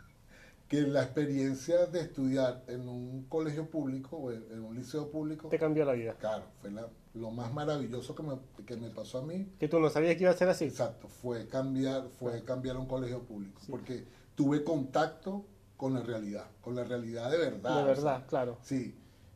que 0.68 0.82
la 0.82 1.02
experiencia 1.02 1.86
de 1.86 2.00
estudiar 2.00 2.64
en 2.68 2.88
un 2.88 3.24
colegio 3.28 3.68
público 3.68 4.16
o 4.16 4.32
en, 4.32 4.44
en 4.50 4.64
un 4.64 4.74
liceo 4.76 5.10
público, 5.10 5.48
Te 5.48 5.58
cambió 5.58 5.84
la 5.84 5.92
vida. 5.92 6.16
claro, 6.18 6.44
fue 6.60 6.70
la- 6.70 6.88
lo 7.14 7.30
más 7.30 7.52
maravilloso 7.52 8.14
que 8.14 8.22
me, 8.22 8.38
que 8.64 8.76
me 8.76 8.88
pasó 8.90 9.18
a 9.18 9.22
mí 9.22 9.46
Que 9.58 9.68
tú 9.68 9.78
no 9.78 9.90
sabías 9.90 10.16
que 10.16 10.22
iba 10.22 10.30
a 10.30 10.36
ser 10.36 10.48
así. 10.48 10.64
Exacto, 10.64 11.08
fue 11.08 11.46
cambiar, 11.48 12.08
fue 12.18 12.42
cambiar 12.44 12.76
a 12.76 12.78
un 12.78 12.86
colegio 12.86 13.20
público, 13.20 13.60
porque 13.68 14.04
tuve 14.34 14.64
contacto 14.64 15.44
con 15.76 15.94
la 15.94 16.00
realidad, 16.00 16.46
con 16.60 16.74
la 16.74 16.84
realidad 16.84 17.30
de 17.30 17.38
verdad. 17.38 17.76
De 17.76 17.82
o 17.82 17.86
verdad, 17.86 18.18
sea, 18.18 18.26
claro. 18.26 18.56
Sí. 18.62 18.94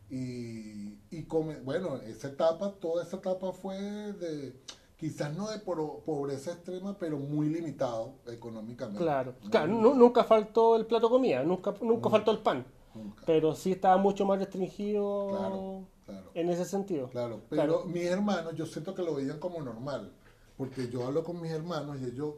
Y, 0.09 0.99
y 1.11 1.25
come- 1.25 1.59
bueno, 1.61 1.97
esa 1.97 2.28
etapa, 2.28 2.73
toda 2.80 3.02
esa 3.02 3.16
etapa 3.16 3.52
fue 3.52 3.76
de, 3.76 4.54
quizás 4.97 5.37
no 5.37 5.50
de 5.50 5.59
po- 5.59 6.00
pobreza 6.06 6.52
extrema, 6.52 6.97
pero 6.99 7.18
muy 7.18 7.49
limitado 7.49 8.14
económicamente. 8.28 9.02
Claro. 9.02 9.35
Muy 9.42 9.50
Claro, 9.50 9.66
limitado. 9.66 9.95
nunca 9.95 10.25
faltó 10.25 10.76
el 10.76 10.87
plato 10.87 11.06
de 11.09 11.11
comida, 11.11 11.42
nunca, 11.42 11.75
nunca 11.83 12.09
faltó 12.09 12.30
el 12.30 12.38
pan. 12.38 12.64
Nunca. 12.95 13.23
Pero 13.26 13.54
sí 13.54 13.73
estaba 13.73 13.97
mucho 13.99 14.25
más 14.25 14.38
restringido 14.38 15.28
Claro, 15.37 15.87
claro. 16.06 16.30
en 16.34 16.48
ese 16.48 16.64
sentido. 16.64 17.08
Claro, 17.10 17.42
pero 17.50 17.62
Claro. 17.62 17.84
mis 17.86 18.04
hermanos 18.06 18.54
yo 18.54 18.64
siento 18.66 18.94
que 18.94 19.02
lo 19.02 19.14
veían 19.14 19.38
como 19.38 19.60
normal, 19.60 20.12
porque 20.56 20.88
yo 20.88 21.04
hablo 21.06 21.22
con 21.25 21.40
mis 21.42 21.50
hermanos 21.52 21.98
y 22.00 22.04
ellos 22.06 22.34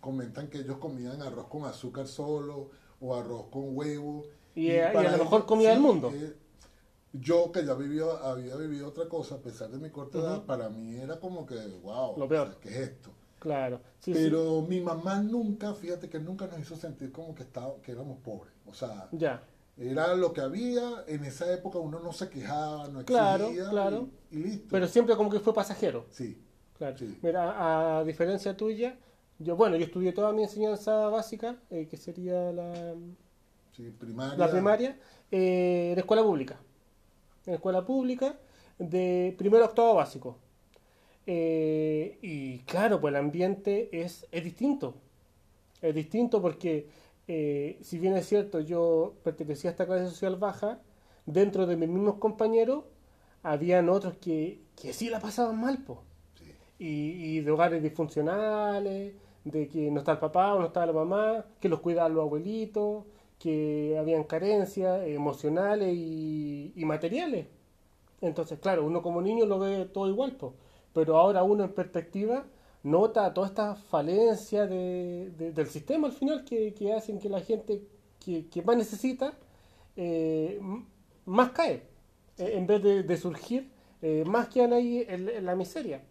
comentan 0.00 0.48
que 0.48 0.58
ellos 0.58 0.76
comían 0.78 1.22
arroz 1.22 1.46
con 1.48 1.64
azúcar 1.64 2.06
solo 2.06 2.70
o 3.00 3.14
arroz 3.14 3.46
con 3.50 3.76
huevo. 3.76 4.24
Y, 4.54 4.68
eh, 4.70 4.90
y 4.92 4.96
a 4.96 5.02
la 5.02 5.16
mejor 5.16 5.46
comida 5.46 5.70
del 5.70 5.80
mundo. 5.80 6.10
eh, 6.12 6.36
yo 7.14 7.52
que 7.52 7.64
ya 7.64 7.74
vivió, 7.74 8.12
había 8.24 8.56
vivido 8.56 8.88
otra 8.88 9.08
cosa, 9.08 9.36
a 9.36 9.38
pesar 9.38 9.70
de 9.70 9.78
mi 9.78 9.90
corta 9.90 10.18
edad, 10.18 10.44
para 10.44 10.68
mí 10.70 10.96
era 10.96 11.20
como 11.20 11.44
que, 11.46 11.56
wow, 11.82 12.18
Lo 12.18 12.26
peor. 12.28 12.46
o 12.48 12.50
sea, 12.52 12.60
¿qué 12.60 12.68
es 12.70 12.76
esto? 12.88 13.10
Claro. 13.38 13.80
Sí, 13.98 14.14
sí. 14.14 14.20
pero 14.22 14.62
mi 14.62 14.80
mamá 14.80 15.20
nunca, 15.20 15.74
fíjate 15.74 16.08
que 16.08 16.18
nunca 16.20 16.46
nos 16.46 16.60
hizo 16.60 16.76
sentir 16.76 17.10
como 17.12 17.34
que, 17.34 17.42
estaba, 17.42 17.74
que 17.82 17.92
éramos 17.92 18.18
pobres. 18.20 18.52
O 18.66 18.72
sea, 18.72 19.08
Ya. 19.12 19.42
Era 19.76 20.14
lo 20.14 20.32
que 20.32 20.40
había, 20.40 21.04
en 21.06 21.24
esa 21.24 21.52
época 21.52 21.78
uno 21.78 22.00
no 22.00 22.12
se 22.12 22.28
quejaba, 22.28 22.88
no 22.88 23.04
Claro, 23.04 23.46
exigía 23.46 23.70
claro. 23.70 24.08
y, 24.30 24.38
y 24.38 24.42
listo. 24.42 24.66
Pero 24.70 24.86
siempre 24.88 25.16
como 25.16 25.30
que 25.30 25.40
fue 25.40 25.54
pasajero. 25.54 26.06
sí, 26.10 26.38
Claro. 26.78 26.98
Sí. 26.98 27.16
Mira, 27.22 27.98
a 27.98 28.04
diferencia 28.04 28.56
tuya, 28.56 28.96
yo, 29.38 29.56
bueno, 29.56 29.76
yo 29.76 29.84
estudié 29.84 30.12
toda 30.12 30.32
mi 30.32 30.42
enseñanza 30.42 31.08
básica, 31.08 31.56
eh, 31.70 31.86
que 31.88 31.96
sería 31.96 32.50
la, 32.52 32.94
sí, 33.76 33.90
primaria. 33.98 34.36
la 34.36 34.50
primaria, 34.50 34.98
eh, 35.30 35.90
en 35.92 35.98
escuela 35.98 36.22
pública. 36.22 36.58
En 37.46 37.54
escuela 37.54 37.84
pública, 37.84 38.36
de 38.78 39.34
primero 39.38 39.64
a 39.64 39.68
octavo 39.68 39.94
básico. 39.94 40.38
Eh, 41.26 42.18
y 42.22 42.60
claro, 42.60 43.00
pues 43.00 43.12
el 43.12 43.16
ambiente 43.20 43.88
es, 43.92 44.26
es 44.32 44.44
distinto. 44.44 44.94
Es 45.82 45.94
distinto 45.94 46.40
porque, 46.42 46.88
eh, 47.28 47.78
si 47.82 47.98
bien 47.98 48.16
es 48.16 48.26
cierto, 48.28 48.60
yo 48.60 49.14
pertenecía 49.24 49.70
a 49.70 49.72
esta 49.72 49.86
clase 49.86 50.08
social 50.08 50.36
baja, 50.36 50.80
dentro 51.26 51.66
de 51.66 51.76
mis 51.76 51.88
mismos 51.88 52.16
compañeros, 52.16 52.84
habían 53.42 53.88
otros 53.88 54.16
que, 54.18 54.60
que 54.76 54.92
sí 54.92 55.08
la 55.10 55.20
pasaban 55.20 55.60
mal, 55.60 55.78
Sí, 56.34 56.44
y, 56.78 57.38
y 57.38 57.40
de 57.40 57.50
hogares 57.50 57.82
disfuncionales, 57.82 59.14
de 59.44 59.68
que 59.68 59.90
no 59.90 60.00
está 60.00 60.12
el 60.12 60.18
papá 60.18 60.54
o 60.54 60.60
no 60.60 60.66
está 60.66 60.86
la 60.86 60.92
mamá, 60.92 61.46
que 61.60 61.68
los 61.68 61.80
cuidaban 61.80 62.14
los 62.14 62.22
abuelitos, 62.24 63.04
que 63.38 63.96
habían 63.98 64.24
carencias 64.24 65.06
emocionales 65.06 65.94
y, 65.94 66.72
y 66.76 66.84
materiales. 66.84 67.46
Entonces, 68.20 68.58
claro, 68.60 68.84
uno 68.86 69.02
como 69.02 69.20
niño 69.22 69.46
lo 69.46 69.58
ve 69.58 69.86
todo 69.86 70.08
igual, 70.08 70.36
po, 70.36 70.54
pero 70.92 71.18
ahora 71.18 71.42
uno 71.42 71.64
en 71.64 71.72
perspectiva 71.72 72.46
nota 72.82 73.32
toda 73.34 73.46
esta 73.48 73.74
falencia 73.76 74.66
de, 74.66 75.30
de- 75.38 75.52
del 75.52 75.66
sistema 75.68 76.08
al 76.08 76.12
final 76.12 76.44
que, 76.44 76.74
que 76.74 76.92
hacen 76.92 77.18
que 77.18 77.28
la 77.28 77.40
gente 77.40 77.82
que, 78.20 78.48
que 78.48 78.62
más 78.62 78.76
necesita 78.76 79.34
eh, 79.96 80.60
más 81.26 81.50
cae. 81.52 81.82
Eh, 82.38 82.52
en 82.56 82.66
vez 82.66 82.82
de, 82.82 83.02
de 83.02 83.16
surgir, 83.16 83.70
eh, 84.02 84.24
más 84.26 84.48
quedan 84.48 84.72
ahí 84.72 85.04
en, 85.08 85.28
en 85.28 85.46
la 85.46 85.54
miseria. 85.56 86.02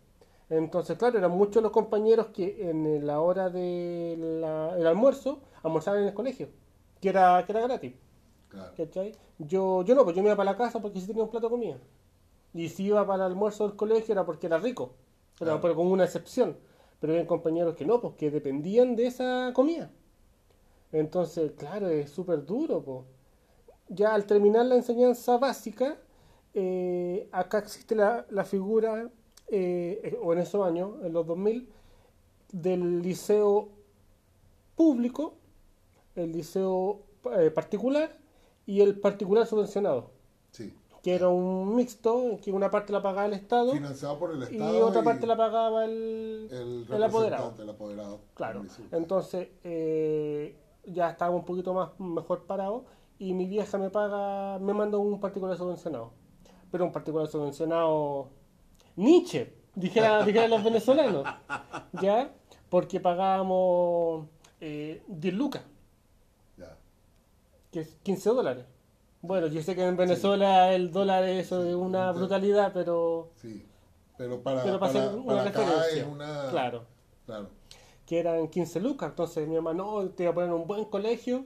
Entonces, 0.49 0.97
claro, 0.97 1.17
eran 1.17 1.31
muchos 1.31 1.63
los 1.63 1.71
compañeros 1.71 2.27
que 2.27 2.69
en 2.69 3.05
la 3.07 3.21
hora 3.21 3.49
del 3.49 4.43
almuerzo 4.87 5.41
almorzaban 5.63 6.01
en 6.01 6.07
el 6.09 6.13
colegio, 6.13 6.49
que 7.01 7.09
era, 7.09 7.43
que 7.45 7.51
era 7.53 7.61
gratis. 7.61 7.93
Yo, 9.39 9.83
yo 9.83 9.95
no, 9.95 10.03
pues 10.03 10.15
yo 10.15 10.21
me 10.21 10.29
iba 10.29 10.35
para 10.37 10.51
la 10.51 10.57
casa 10.57 10.79
porque 10.81 10.99
sí 10.99 11.07
tenía 11.07 11.23
un 11.23 11.29
plato 11.29 11.47
de 11.47 11.51
comida. 11.51 11.77
Y 12.53 12.69
si 12.69 12.85
iba 12.85 13.05
para 13.07 13.25
el 13.25 13.31
almuerzo 13.33 13.67
del 13.67 13.77
colegio 13.77 14.13
era 14.13 14.25
porque 14.25 14.47
era 14.47 14.59
rico, 14.59 14.95
pero, 15.41 15.53
Claro. 15.53 15.62
pero 15.62 15.75
con 15.75 15.88
una 15.88 16.03
excepción. 16.05 16.55
Pero 17.00 17.13
había 17.13 17.25
compañeros 17.25 17.75
que 17.75 17.83
no, 17.83 18.00
pues 18.00 18.13
que 18.15 18.29
dependían 18.29 18.95
de 18.95 19.07
esa 19.07 19.51
comida. 19.55 19.89
Entonces, 20.91 21.53
claro, 21.57 21.89
es 21.89 22.12
súper 22.12 22.45
duro, 22.45 22.83
pues. 22.83 23.00
Ya 23.89 24.13
al 24.13 24.25
terminar 24.25 24.67
la 24.67 24.75
enseñanza 24.75 25.38
básica, 25.39 25.98
eh, 26.53 27.27
acá 27.31 27.57
existe 27.57 27.95
la, 27.95 28.25
la 28.29 28.45
figura, 28.45 29.10
eh, 29.48 30.15
o 30.21 30.31
en 30.33 30.39
esos 30.39 30.63
años, 30.65 30.91
en 31.03 31.12
los 31.12 31.25
2000, 31.25 31.67
del 32.51 33.01
liceo 33.01 33.69
público, 34.75 35.33
el 36.15 36.31
liceo 36.33 37.01
eh, 37.36 37.50
particular 37.50 38.15
y 38.67 38.81
el 38.81 39.00
particular 39.00 39.48
subvencionado, 39.48 40.12
Sí. 40.51 40.71
Que 41.01 41.15
era 41.15 41.29
un 41.29 41.75
mixto, 41.75 42.22
en 42.22 42.38
que 42.39 42.51
una 42.51 42.70
parte 42.70 42.93
la 42.93 43.01
pagaba 43.01 43.25
el 43.25 43.34
Estado 43.34 43.72
Financiado 43.72 44.20
por 44.20 44.31
el 44.31 44.53
y 44.53 44.60
otra 44.62 45.03
parte 45.03 45.25
la 45.25 45.36
pagaba 45.36 45.86
el, 45.86 46.48
el, 46.51 46.86
el 46.93 47.03
apoderado. 47.03 47.53
El 47.60 47.70
apoderado. 47.70 48.20
Claro, 48.36 48.63
entonces 48.91 49.50
eh, 49.63 50.55
ya 50.86 51.10
estaba 51.10 51.36
un 51.36 51.43
poquito 51.43 51.74
más 51.74 51.89
mejor 52.00 52.46
parado 52.46 52.86
y 53.17 53.34
mi 53.34 53.46
vieja 53.48 53.77
me 53.77 53.89
paga, 53.89 54.60
me 54.60 54.74
manda 54.74 54.98
un 54.98 55.20
particular 55.20 55.58
subvencionado. 55.58 56.12
Pero 56.72 56.86
un 56.86 56.91
particular 56.91 57.27
subvencionado 57.27 58.29
Nietzsche, 58.96 59.53
dijera, 59.75 60.24
dijera 60.25 60.48
los 60.48 60.63
venezolanos, 60.63 61.25
¿ya? 62.01 62.31
Porque 62.70 63.00
pagábamos 63.00 64.27
eh, 64.60 65.03
10 65.08 65.34
lucas, 65.34 65.63
Ya. 66.58 66.77
que 67.72 67.81
es 67.81 67.96
15 68.03 68.29
dólares. 68.29 68.65
Bueno, 69.21 69.47
yo 69.47 69.61
sé 69.61 69.75
que 69.75 69.83
en 69.85 69.97
Venezuela 69.97 70.73
el 70.73 70.91
dólar 70.91 71.23
es 71.25 71.51
una 71.51 72.11
brutalidad, 72.11 72.71
pero, 72.73 73.31
Sí. 73.35 73.67
Pero 74.17 74.41
para, 74.43 74.63
pero 74.63 74.79
para, 74.79 74.93
para, 74.93 75.05
hacer 75.05 75.19
una 75.19 75.25
para 75.35 75.49
acá 75.49 75.59
referencia. 75.65 76.01
es 76.03 76.07
una. 76.07 76.49
Claro. 76.49 76.85
Claro. 77.25 77.49
que 78.05 78.19
eran 78.19 78.47
15 78.49 78.79
lucas. 78.81 79.09
Entonces 79.09 79.47
mi 79.47 79.55
mamá, 79.55 79.73
no, 79.73 80.09
te 80.09 80.23
voy 80.23 80.31
a 80.31 80.33
poner 80.33 80.49
en 80.49 80.55
un 80.55 80.67
buen 80.67 80.85
colegio 80.85 81.45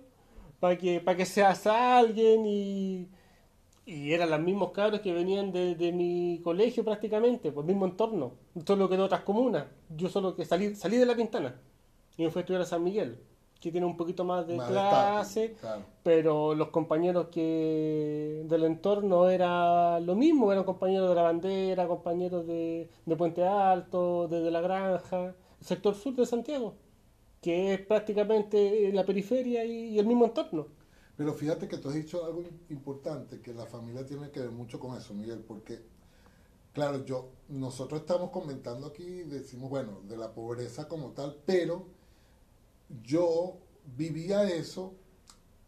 para 0.59 0.77
que, 0.77 0.99
para 1.01 1.17
que 1.17 1.25
seas 1.25 1.67
alguien 1.67 2.45
y, 2.45 3.09
y 3.85 4.13
eran 4.13 4.29
los 4.31 4.39
mismos 4.39 4.71
cabros 4.71 5.01
que 5.01 5.13
venían 5.13 5.51
de, 5.51 5.75
de 5.75 5.91
mi 5.91 6.41
colegio 6.43 6.83
prácticamente, 6.83 7.51
pues 7.51 7.65
mismo 7.67 7.85
entorno, 7.85 8.33
solo 8.65 8.89
que 8.89 8.97
de 8.97 9.03
otras 9.03 9.21
comunas. 9.21 9.65
Yo 9.89 10.09
solo 10.09 10.35
que 10.35 10.45
salí, 10.45 10.75
salí 10.75 10.97
de 10.97 11.05
la 11.05 11.15
Pintana 11.15 11.55
y 12.17 12.23
me 12.23 12.31
fui 12.31 12.39
a 12.39 12.41
estudiar 12.41 12.61
a 12.63 12.65
San 12.65 12.83
Miguel, 12.83 13.19
que 13.59 13.71
tiene 13.71 13.85
un 13.87 13.97
poquito 13.97 14.23
más 14.23 14.45
de 14.47 14.57
Más 14.57 14.67
clase, 14.69 15.45
estatus, 15.45 15.61
Claro. 15.61 15.81
pero 16.03 16.53
los 16.55 16.69
compañeros 16.69 17.27
que 17.31 18.43
del 18.47 18.63
entorno 18.65 19.29
era 19.29 19.99
lo 19.99 20.15
mismo, 20.15 20.51
eran 20.51 20.63
compañeros 20.65 21.09
de 21.09 21.15
la 21.15 21.23
bandera, 21.23 21.87
compañeros 21.87 22.45
de, 22.47 22.89
de 23.05 23.15
Puente 23.15 23.43
Alto, 23.45 24.27
de, 24.27 24.41
de 24.41 24.51
la 24.51 24.61
Granja, 24.61 25.35
el 25.59 25.65
sector 25.65 25.95
sur 25.95 26.15
de 26.15 26.25
Santiago, 26.25 26.75
que 27.41 27.73
es 27.73 27.81
prácticamente 27.81 28.91
la 28.93 29.05
periferia 29.05 29.65
y, 29.65 29.89
y 29.95 29.99
el 29.99 30.05
mismo 30.07 30.25
entorno. 30.25 30.67
Pero 31.17 31.33
fíjate 31.33 31.67
que 31.67 31.77
tú 31.77 31.89
has 31.89 31.95
dicho 31.95 32.25
algo 32.25 32.41
im- 32.41 32.59
importante, 32.69 33.41
que 33.41 33.53
la 33.53 33.65
familia 33.65 34.05
tiene 34.05 34.29
que 34.31 34.41
ver 34.41 34.51
mucho 34.51 34.79
con 34.79 34.97
eso, 34.97 35.13
Miguel, 35.13 35.39
porque, 35.47 35.79
claro, 36.73 37.05
yo, 37.05 37.29
nosotros 37.49 38.01
estamos 38.01 38.31
comentando 38.31 38.87
aquí, 38.87 39.23
decimos, 39.23 39.69
bueno, 39.69 40.01
de 40.07 40.17
la 40.17 40.33
pobreza 40.33 40.87
como 40.87 41.11
tal, 41.11 41.37
pero 41.45 41.87
yo 43.03 43.57
vivía 43.97 44.43
eso 44.49 44.93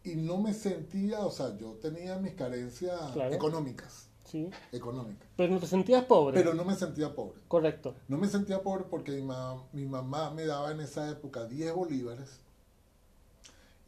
y 0.03 0.15
no 0.15 0.38
me 0.38 0.53
sentía, 0.53 1.19
o 1.21 1.31
sea, 1.31 1.55
yo 1.57 1.74
tenía 1.81 2.17
mis 2.17 2.33
carencias 2.33 3.12
Claro. 3.12 3.33
económicas, 3.33 4.07
Sí. 4.24 4.50
económicas, 4.71 5.27
Pero 5.36 5.53
no 5.53 5.59
te 5.59 5.67
sentías 5.67 6.05
pobre. 6.05 6.33
pero 6.38 6.53
no 6.53 6.63
me 6.65 6.75
sentía 6.75 7.13
pobre. 7.13 7.39
Correcto. 7.47 7.95
No 8.07 8.17
me 8.17 8.27
sentía 8.27 8.62
pobre 8.62 8.86
porque 8.89 9.12
mi, 9.12 9.21
ma- 9.24 9.63
mi 9.74 9.86
mamá 9.86 10.31
me 10.31 10.45
daba 10.45 10.71
en 10.71 10.79
esa 10.81 11.09
época 11.09 11.45
10 11.45 11.74
bolívares. 11.74 12.39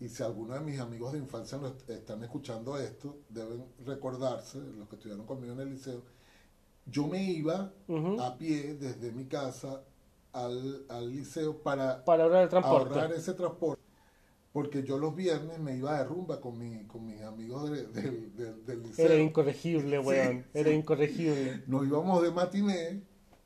Y 0.02 0.08
si 0.08 0.24
algunos 0.24 0.56
de 0.60 0.66
mis 0.66 0.80
amigos 0.80 1.12
de 1.12 1.20
infancia 1.20 1.58
est- 1.66 1.90
están 1.90 2.24
escuchando 2.24 2.78
esto, 2.78 3.18
deben 3.30 3.66
recordarse, 3.86 4.60
los 4.60 4.88
que 4.88 4.96
estudiaron 4.96 5.26
conmigo 5.26 5.54
en 5.54 5.60
el 5.60 5.70
liceo, 5.72 6.04
yo 6.86 7.06
me 7.08 7.22
iba 7.24 7.72
a 8.22 8.38
pie 8.38 8.76
desde 8.76 9.12
mi 9.12 9.26
casa 9.26 9.82
al, 10.34 10.86
al 10.90 11.10
liceo 11.12 11.58
para 11.58 12.04
Para 12.06 12.24
ahorrar 12.24 12.44
el 12.44 12.50
transporte. 12.50 12.94
ahorrar 12.94 13.14
ese 13.14 13.34
transporte. 13.34 13.82
Porque 14.52 14.84
yo 14.84 14.98
los 14.98 15.16
viernes 15.16 15.60
me 15.60 15.78
iba 15.78 15.98
de 16.00 16.04
rumba 16.06 16.42
con, 16.42 16.58
mi, 16.58 16.84
con 16.86 17.06
mis 17.06 17.22
amigos 17.22 17.70
de- 17.70 17.86
del- 17.86 18.66
del 18.66 18.82
liceo. 18.84 19.06
Era 19.06 19.16
incorregible, 19.16 20.00
Sí, 20.02 20.08
weón. 20.08 20.46
Era 20.54 20.70
sí. 20.72 20.76
incorregible. 20.76 21.64
Nos 21.68 21.86
íbamos 21.86 22.24
de 22.24 22.32
matiné, 22.32 23.04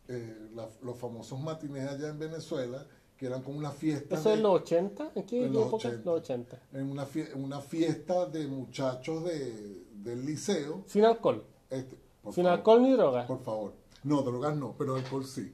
eh, 0.08 0.50
la- 0.56 0.70
los 0.82 0.98
famosos 0.98 1.40
matinés 1.42 1.90
allá 1.90 2.08
en 2.08 2.20
Venezuela, 2.20 2.86
que 3.18 3.26
eran 3.26 3.42
como 3.44 3.58
una 3.60 3.72
fiesta. 3.72 4.16
¿Eso 4.16 4.30
de- 4.30 4.36
es 4.36 4.42
los 4.42 4.62
80? 4.62 5.12
¿En 5.14 5.24
qué 5.24 5.46
En 5.46 5.54
los 5.54 5.64
época? 5.68 5.76
80. 5.90 6.02
Los 6.10 6.20
80. 6.22 6.60
en 6.72 6.90
una, 6.90 7.06
fie- 7.06 7.34
una 7.36 7.60
fiesta 7.62 8.26
de 8.26 8.48
muchachos 8.48 9.26
de, 9.26 9.84
del 9.96 10.26
liceo. 10.26 10.84
Sin 10.88 11.04
alcohol. 11.04 11.44
Este, 11.70 11.98
Sin 12.32 12.44
favor, 12.46 12.52
alcohol 12.52 12.82
ni 12.82 12.92
droga. 12.94 13.28
Por 13.28 13.42
favor. 13.44 13.74
No, 14.04 14.22
drogas 14.22 14.56
no, 14.56 14.74
pero 14.78 14.96
alcohol 14.96 15.26
sí. 15.26 15.52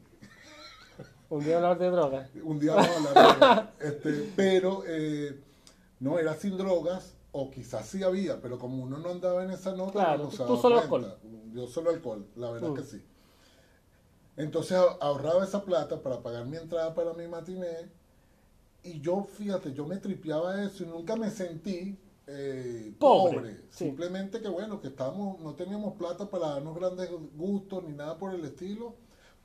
Un 1.29 1.43
día 1.43 1.57
hablar 1.57 1.77
de 1.77 1.89
droga. 1.89 2.29
Un 2.43 2.59
día 2.59 2.73
hablar 2.73 2.89
de 2.89 3.09
drogas. 3.39 3.69
Este, 3.79 4.31
pero 4.35 4.83
eh, 4.87 5.39
no, 5.99 6.17
era 6.19 6.35
sin 6.35 6.57
drogas 6.57 7.13
o 7.31 7.51
quizás 7.51 7.85
sí 7.87 8.01
había, 8.03 8.41
pero 8.41 8.57
como 8.57 8.81
uno 8.83 8.97
no 8.97 9.09
andaba 9.09 9.43
en 9.43 9.51
esa 9.51 9.75
nota, 9.75 9.91
Claro, 9.91 10.23
no 10.25 10.31
se 10.31 10.37
tú 10.45 10.57
solo 10.57 10.75
cuenta. 10.87 11.09
alcohol. 11.09 11.17
Yo 11.53 11.67
solo 11.67 11.89
alcohol, 11.91 12.25
la 12.35 12.51
verdad 12.51 12.69
Mm. 12.69 12.75
que 12.75 12.83
sí. 12.83 13.03
Entonces 14.37 14.77
ah- 14.77 14.97
ahorraba 15.01 15.43
esa 15.43 15.63
plata 15.63 16.01
para 16.01 16.21
pagar 16.21 16.45
mi 16.45 16.57
entrada 16.57 16.93
para 16.93 17.13
mi 17.13 17.27
matiné. 17.27 17.89
Y 18.83 18.99
yo, 19.01 19.23
fíjate, 19.23 19.73
yo 19.73 19.85
me 19.85 19.97
tripeaba 19.97 20.63
eso 20.63 20.83
y 20.83 20.87
nunca 20.87 21.15
me 21.15 21.29
sentí 21.29 21.97
eh, 22.31 22.93
Pobre, 22.99 23.35
pobre. 23.39 23.55
sí. 23.71 23.85
Simplemente 23.85 24.39
que 24.39 24.47
bueno, 24.47 24.79
que 24.79 24.87
estábamos, 24.89 25.39
no 25.39 25.55
teníamos 25.55 25.95
plata 25.95 26.29
para 26.29 26.49
darnos 26.49 26.75
grandes 26.75 27.09
gustos 27.35 27.83
ni 27.83 27.93
nada 27.93 28.17
por 28.17 28.33
el 28.35 28.45
estilo. 28.45 28.93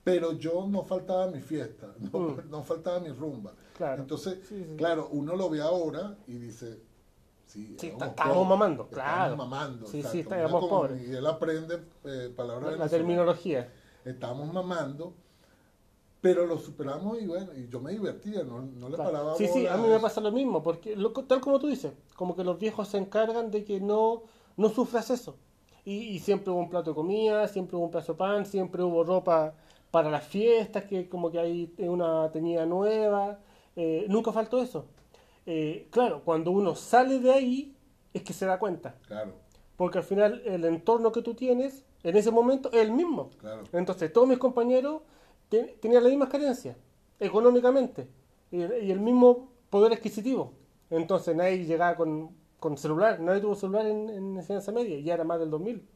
Pero 0.05 0.33
yo 0.33 0.67
no 0.69 0.83
faltaba 0.83 1.27
mi 1.29 1.41
fiesta, 1.41 1.95
no, 2.13 2.19
Mm. 2.19 2.51
no 2.51 2.63
faltaba 2.63 3.01
mi 3.01 3.09
rumba. 3.09 3.53
Claro. 3.77 4.03
Entonces, 4.03 4.39
Sí, 4.49 4.63
sí. 4.69 4.77
claro, 4.77 5.09
uno 5.13 5.35
lo 5.35 5.49
ve 5.51 5.61
ahora 5.63 6.17
y 6.29 6.35
dice, 6.35 6.79
sí, 7.47 7.77
pobres, 7.79 8.49
mamando, 8.49 8.87
claro. 8.89 9.37
mamando. 9.37 9.87
Sí, 9.87 10.03
sí, 10.03 10.21
estábamos 10.21 10.67
pobres. 10.67 11.01
Miguel 11.01 11.27
aprende 11.27 11.81
eh, 12.05 12.33
palabras 12.37 12.73
La, 12.73 12.77
la 12.85 12.89
terminología. 12.89 13.73
Estábamos 14.05 14.53
mamando, 14.53 15.15
pero 16.21 16.47
lo 16.47 16.59
superamos 16.59 17.21
y 17.21 17.27
bueno, 17.27 17.53
y 17.55 17.69
yo 17.69 17.81
me 17.81 17.93
divertía, 17.93 18.45
no, 18.45 18.61
no 18.61 18.89
le 18.89 18.95
Claro. 18.97 19.11
paraba 19.13 19.35
Sí, 19.37 19.49
sí, 19.49 19.67
a 19.67 19.77
mí 19.77 19.89
me 19.89 19.99
pasa 20.01 20.21
lo 20.21 20.31
mismo, 20.33 20.63
porque 20.63 20.95
lo- 20.97 21.13
tal 21.13 21.41
como 21.41 21.59
tú 21.59 21.67
dices, 21.69 21.93
como 22.17 22.37
que 22.37 22.45
los 22.45 22.59
viejos 22.59 22.89
se 22.89 22.99
encargan 22.99 23.51
de 23.51 23.65
que 23.65 23.81
no, 23.81 24.23
no 24.57 24.69
sufras 24.69 25.11
eso. 25.11 25.37
Y, 25.87 25.97
y 25.97 26.19
siempre 26.21 26.51
hubo 26.51 26.61
un 26.61 26.71
plato 26.71 26.91
de 26.91 26.95
comida, 26.95 27.47
siempre 27.49 27.77
hubo 27.77 27.85
un 27.87 27.91
pedazo 27.91 28.13
de 28.13 28.19
pan, 28.19 28.47
siempre 28.47 28.83
hubo 28.83 29.05
ropa 29.05 29.55
para 29.95 30.11
las 30.11 30.27
fiestas, 30.27 30.85
que 30.89 31.09
como 31.09 31.31
que 31.31 31.39
hay 31.39 31.73
una 31.79 32.31
tenía 32.33 32.67
nueva, 32.67 33.39
eh, 33.77 34.07
nunca 34.09 34.33
faltó 34.33 34.61
eso. 34.61 34.87
Eh, 35.47 35.87
claro, 35.91 36.23
cuando 36.25 36.51
uno 36.51 36.75
sale 36.75 37.21
de 37.21 37.31
ahí 37.33 37.77
es 38.13 38.23
que 38.23 38.33
se 38.33 38.45
da 38.47 38.59
cuenta, 38.59 38.97
Claro, 39.07 39.33
porque 39.77 39.99
al 39.99 40.05
final 40.05 40.43
el 40.47 40.65
entorno 40.65 41.13
que 41.13 41.23
tú 41.23 41.35
tienes 41.35 41.85
en 42.03 42.17
ese 42.17 42.31
momento 42.33 42.71
es 42.73 42.81
el 42.87 42.91
mismo. 42.93 43.31
claro. 43.39 43.63
Entonces, 43.73 44.13
todos 44.13 44.27
mis 44.29 44.39
compañeros 44.39 45.03
ten- 45.49 45.71
tenían 45.81 46.03
las 46.03 46.11
mismas 46.11 46.29
carencias, 46.29 46.77
económicamente, 47.21 48.09
y, 48.51 48.59
y 48.59 48.91
el 48.91 49.01
mismo 49.01 49.49
poder 49.71 49.93
adquisitivo. 49.93 50.53
Entonces, 50.91 51.35
nadie 51.37 51.65
llegaba 51.67 51.97
con, 51.97 52.31
con 52.59 52.77
celular, 52.79 53.21
nadie 53.21 53.41
tuvo 53.41 53.55
celular 53.55 53.87
en, 53.87 54.11
en 54.11 54.37
enseñanza 54.39 54.73
media, 54.73 54.99
ya 55.01 55.15
era 55.15 55.25
más 55.25 55.39
del 55.41 55.51
2000. 55.51 55.87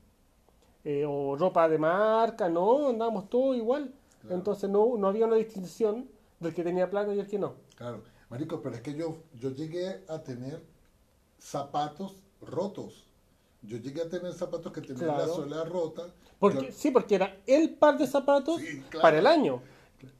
Eh, 0.85 1.05
o 1.07 1.37
ropa 1.37 1.69
de 1.69 1.79
marca, 1.79 2.49
no, 2.49 2.89
andábamos 2.89 3.29
todos 3.29 3.57
igual. 3.57 3.93
Claro. 4.21 4.37
Entonces, 4.37 4.71
no, 4.71 4.97
no 4.97 5.09
había 5.09 5.27
una 5.27 5.37
distinción 5.37 6.09
del 6.41 6.55
que 6.55 6.63
tenía 6.65 6.89
plata 6.89 7.15
y 7.15 7.19
el 7.21 7.27
que 7.27 7.39
no. 7.39 7.55
Claro, 7.77 8.03
Marico, 8.31 8.61
pero 8.63 8.77
es 8.77 8.83
que 8.83 8.95
yo, 8.95 9.17
yo 9.39 9.51
llegué 9.51 10.03
a 10.09 10.23
tener 10.23 10.63
zapatos 11.39 12.15
rotos. 12.41 13.05
Yo 13.63 13.77
llegué 13.79 14.03
a 14.03 14.09
tener 14.09 14.33
zapatos 14.33 14.73
que 14.73 14.81
tenían 14.81 15.09
la 15.09 15.27
suela 15.27 15.65
rota. 15.65 16.07
Porque, 16.39 16.67
Yo- 16.67 16.73
sí, 16.73 16.91
porque 16.91 17.17
era 17.17 17.37
el 17.47 17.71
par 17.75 17.99
de 17.99 18.07
zapatos 18.07 18.61
Sí, 18.61 18.81
claro. 18.89 19.03
para 19.03 19.19
el 19.19 19.27
año. 19.27 19.61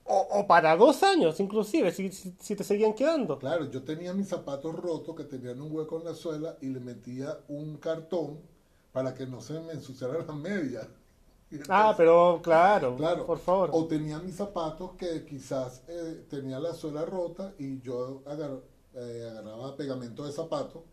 O, 0.05 0.27
o 0.41 0.47
para 0.49 0.75
dos 0.77 1.05
años, 1.05 1.39
inclusive, 1.39 1.93
si, 1.93 2.11
si- 2.11 2.35
si 2.41 2.57
te 2.57 2.65
seguían 2.65 2.95
quedando. 2.95 3.39
Claro, 3.39 3.71
yo 3.71 3.85
tenía 3.85 4.13
mis 4.13 4.27
zapatos 4.29 4.75
rotos 4.75 5.15
que 5.15 5.23
tenían 5.23 5.61
un 5.61 5.73
hueco 5.73 5.99
en 5.99 6.05
la 6.05 6.15
suela 6.15 6.57
y 6.61 6.67
le 6.67 6.81
metía 6.81 7.39
un 7.47 7.77
cartón 7.77 8.39
para 8.99 9.15
que 9.15 9.27
no 9.29 9.41
se 9.41 9.61
me 9.61 9.75
ensuciaran 9.75 10.27
las 10.27 10.37
medias. 10.37 10.87
Y 11.51 11.57
Ah, 11.71 11.95
pero 11.97 12.41
claro, 12.43 12.95
Claro. 12.97 13.25
por 13.25 13.39
favor. 13.39 13.71
O 13.73 13.87
tenía 13.87 14.19
mis 14.19 14.35
zapatos 14.37 14.91
que 14.99 15.25
quizás 15.25 15.83
eh, 15.89 16.27
tenía 16.29 16.59
la 16.61 16.75
suela 16.75 17.07
rota 17.07 17.55
y 17.59 17.81
yo 17.81 18.23
agar- 18.27 18.61
eh, 18.95 19.29
agarraba 19.31 19.75
pegamento 19.75 20.27
de 20.27 20.33
zapato 20.33 20.85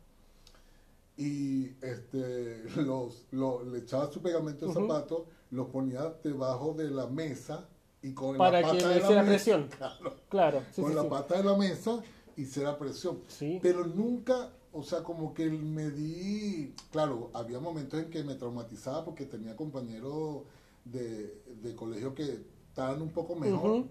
y 1.17 1.71
este 1.81 2.63
los, 2.77 3.25
lo- 3.31 3.65
le 3.65 3.79
echaba 3.79 4.09
su 4.09 4.21
pegamento 4.21 4.67
de 4.67 4.74
zapato, 4.74 5.25
lo 5.51 5.68
ponía 5.68 6.13
debajo 6.24 6.74
de 6.74 6.89
la 6.89 7.07
mesa 7.07 7.68
y 8.01 8.13
con 8.13 8.37
Para 8.37 8.61
la 8.61 8.72
que 8.72 8.77
pata 8.77 8.87
le 8.87 8.94
de 8.94 9.00
la 9.01 9.07
mesa, 9.09 9.25
presión. 9.25 9.68
claro, 9.77 10.13
Claro, 10.29 10.61
sí, 10.72 10.81
con 10.81 10.91
sí, 10.91 10.96
la 10.96 11.01
sí. 11.03 11.07
pata 11.09 11.37
de 11.37 11.44
la 11.44 11.57
mesa 11.57 12.00
hiciera 12.37 12.77
presión. 12.77 13.20
Sí. 13.27 13.59
Pero 13.61 13.85
nunca, 13.85 14.51
o 14.75 14.83
sea, 14.83 15.03
como 15.03 15.33
que 15.33 15.50
me 15.50 15.90
di, 15.90 16.74
claro, 16.92 17.29
había 17.33 17.59
momentos 17.59 17.98
en 17.98 18.09
que 18.09 18.24
me 18.24 18.35
traumatizaba 18.35 19.05
porque 19.05 19.25
tenía 19.25 19.55
compañeros 19.55 20.42
de, 20.83 21.42
de 21.61 21.75
colegio 21.75 22.14
que 22.14 22.42
estaban 22.70 23.01
un 23.01 23.09
poco 23.09 23.35
mejor, 23.35 23.70
Ujú. 23.72 23.88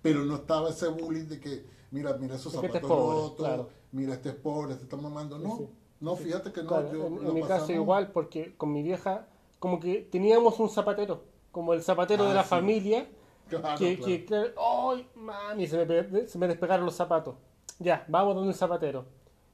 pero 0.00 0.24
no 0.24 0.36
estaba 0.36 0.70
ese 0.70 0.88
bullying 0.88 1.26
de 1.26 1.38
que, 1.40 1.66
mira, 1.90 2.14
mira 2.14 2.36
esos 2.36 2.54
Es 2.54 2.62
este 2.62 2.68
zapatos 2.80 2.88
pobre, 2.90 3.16
rotos, 3.20 3.36
claro. 3.36 3.68
mira, 3.92 4.14
este 4.14 4.30
es 4.30 4.34
pobre, 4.36 4.72
este 4.72 4.84
está 4.84 4.96
mamando. 4.96 5.38
No, 5.38 5.56
Sí, 5.58 5.64
sí. 5.64 5.68
no, 6.00 6.16
fíjate 6.16 6.52
que 6.52 6.62
no, 6.62 6.68
Claro, 6.68 6.92
yo 6.92 7.06
en, 7.06 7.34
mi 7.34 7.42
caso 7.42 7.70
igual, 7.72 8.10
porque 8.12 8.56
con 8.56 8.72
mi 8.72 8.82
vieja, 8.82 9.26
como 9.58 9.78
que 9.78 10.08
teníamos 10.10 10.58
un 10.58 10.70
zapatero, 10.70 11.24
como 11.52 11.74
el 11.74 11.82
zapatero 11.82 12.24
Ah, 12.24 12.28
de 12.28 12.34
la 12.34 12.44
sí. 12.44 12.48
familia, 12.48 13.06
Claro, 13.50 13.78
que, 13.78 13.98
que, 13.98 14.54
¡ay, 14.58 15.06
mami! 15.14 15.66
Se 15.66 15.84
me, 15.84 16.26
se 16.26 16.38
me 16.38 16.48
despegaron 16.48 16.84
los 16.86 16.94
zapatos. 16.94 17.34
Ya, 17.78 18.04
vamos 18.08 18.34
donde 18.34 18.50
el 18.52 18.56
zapatero. 18.56 19.06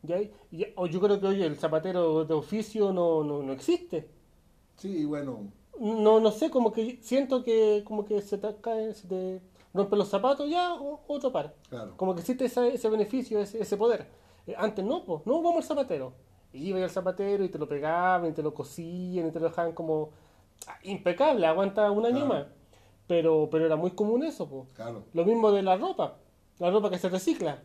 ¿Ya? 0.06 0.20
Y, 0.20 0.66
o 0.76 0.86
yo 0.86 1.00
creo 1.00 1.18
que, 1.20 1.26
oye, 1.26 1.46
el 1.46 1.56
zapatero 1.56 2.24
de 2.24 2.34
oficio 2.34 2.92
no, 2.92 3.24
no, 3.24 3.42
no 3.42 3.52
existe. 3.52 4.08
Sí, 4.76 5.04
bueno, 5.04 5.48
No, 5.80 6.20
no 6.20 6.30
sé, 6.30 6.50
como 6.50 6.72
que 6.72 6.98
siento 7.02 7.42
que 7.42 7.82
como 7.84 8.04
que 8.04 8.20
se 8.22 8.38
te 8.38 8.54
cae, 8.60 8.94
se 8.94 9.08
te 9.08 9.40
rompen 9.72 9.98
los 9.98 10.08
zapatos, 10.08 10.48
ya, 10.48 10.74
o- 10.74 11.00
otro 11.08 11.32
par. 11.32 11.54
claro. 11.68 11.94
Como 11.96 12.14
que 12.14 12.20
existe 12.20 12.44
ese, 12.44 12.74
ese 12.74 12.88
beneficio, 12.88 13.40
ese, 13.40 13.60
ese 13.60 13.76
poder. 13.76 14.06
Eh, 14.46 14.54
antes 14.56 14.84
no, 14.84 15.04
pues, 15.04 15.26
no, 15.26 15.40
vamos 15.42 15.56
al 15.56 15.62
zapatero. 15.64 16.12
Iba 16.52 16.78
al 16.82 16.90
zapatero 16.90 17.42
y 17.44 17.48
te 17.48 17.58
lo 17.58 17.66
pegaban, 17.66 18.30
y 18.30 18.32
te 18.32 18.42
lo 18.42 18.52
cosían, 18.54 19.26
y 19.28 19.30
te 19.32 19.40
lo 19.40 19.46
dejaban 19.48 19.72
como 19.72 20.10
ah, 20.68 20.78
impecable, 20.84 21.46
aguanta 21.46 21.90
un 21.90 22.04
año 22.06 22.26
Claro. 22.26 22.28
más. 22.28 22.46
Pero, 23.08 23.48
pero 23.50 23.66
era 23.66 23.76
muy 23.76 23.90
común 23.92 24.22
eso, 24.22 24.48
pues. 24.48 24.68
Claro. 24.74 25.04
Lo 25.12 25.24
mismo 25.24 25.50
de 25.50 25.62
la 25.62 25.76
ropa, 25.76 26.18
la 26.58 26.70
ropa 26.70 26.90
que 26.90 26.98
se 26.98 27.08
recicla. 27.08 27.62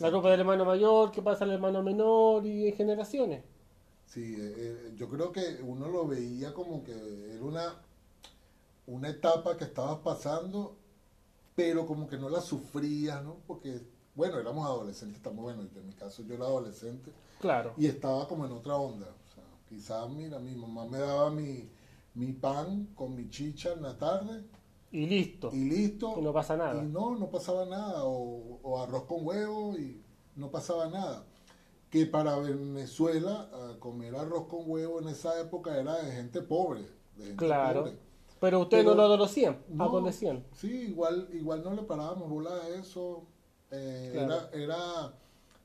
La 0.00 0.10
ropa 0.10 0.30
del 0.30 0.40
hermano 0.40 0.64
mayor 0.64 1.10
que 1.12 1.22
pasa 1.22 1.44
al 1.44 1.50
hermano 1.52 1.82
menor 1.82 2.46
y 2.46 2.68
en 2.68 2.74
generaciones. 2.74 3.44
Sí, 4.06 4.34
eh, 4.38 4.54
eh, 4.56 4.92
yo 4.96 5.08
creo 5.08 5.30
que 5.32 5.58
uno 5.62 5.88
lo 5.88 6.06
veía 6.06 6.52
como 6.54 6.82
que 6.84 6.92
era 7.34 7.42
una, 7.42 7.74
una 8.86 9.08
etapa 9.08 9.56
que 9.56 9.64
estabas 9.64 9.98
pasando, 9.98 10.76
pero 11.54 11.86
como 11.86 12.06
que 12.06 12.16
no 12.16 12.28
la 12.28 12.40
sufrías, 12.40 13.22
¿no? 13.22 13.36
Porque, 13.46 13.80
bueno, 14.14 14.38
éramos 14.38 14.66
adolescentes, 14.66 15.16
estamos, 15.18 15.42
bueno, 15.42 15.62
en 15.62 15.86
mi 15.86 15.94
caso 15.94 16.22
yo 16.22 16.34
era 16.34 16.44
adolescente 16.44 17.12
Claro. 17.40 17.74
y 17.76 17.86
estaba 17.86 18.26
como 18.26 18.46
en 18.46 18.52
otra 18.52 18.76
onda. 18.76 19.06
O 19.06 19.34
sea, 19.34 19.44
quizás, 19.68 20.08
mira, 20.10 20.38
mi 20.38 20.54
mamá 20.54 20.86
me 20.86 20.98
daba 20.98 21.30
mi, 21.30 21.68
mi 22.14 22.32
pan 22.32 22.88
con 22.94 23.14
mi 23.14 23.28
chicha 23.28 23.72
en 23.72 23.82
la 23.82 23.96
tarde 23.98 24.42
Y 24.94 25.06
listo. 25.06 25.50
y 25.52 25.64
listo. 25.64 26.14
Y 26.18 26.22
no 26.22 26.32
pasa 26.32 26.56
nada. 26.56 26.82
Y 26.82 26.86
no, 26.86 27.16
no 27.16 27.28
pasaba 27.28 27.64
nada. 27.66 28.04
O, 28.04 28.60
o 28.62 28.80
arroz 28.80 29.04
con 29.04 29.26
huevo 29.26 29.76
y 29.76 30.00
no 30.36 30.50
pasaba 30.52 30.88
nada. 30.88 31.26
Que 31.90 32.06
para 32.06 32.36
Venezuela 32.38 33.48
ah, 33.52 33.72
comer 33.80 34.14
arroz 34.14 34.46
con 34.46 34.60
huevo 34.70 35.00
en 35.00 35.08
esa 35.08 35.40
época 35.40 35.76
era 35.78 35.96
de 36.00 36.12
gente 36.12 36.42
pobre. 36.42 36.82
De 37.16 37.24
gente 37.24 37.44
Claro. 37.44 37.80
pobre. 37.84 37.98
Pero 38.40 38.60
ustedes 38.60 38.84
no 38.84 38.94
lo 38.94 39.02
adolescían, 39.02 39.58
No, 39.68 39.84
adolecían. 39.84 40.44
Sí, 40.52 40.68
igual, 40.90 41.28
igual 41.32 41.64
no 41.64 41.72
le 41.72 41.82
parábamos 41.82 42.28
bola 42.28 42.50
a 42.54 42.68
eso. 42.68 43.24
Eh, 43.70 44.10
Claro. 44.12 44.48
era, 44.52 44.64
era 44.64 45.14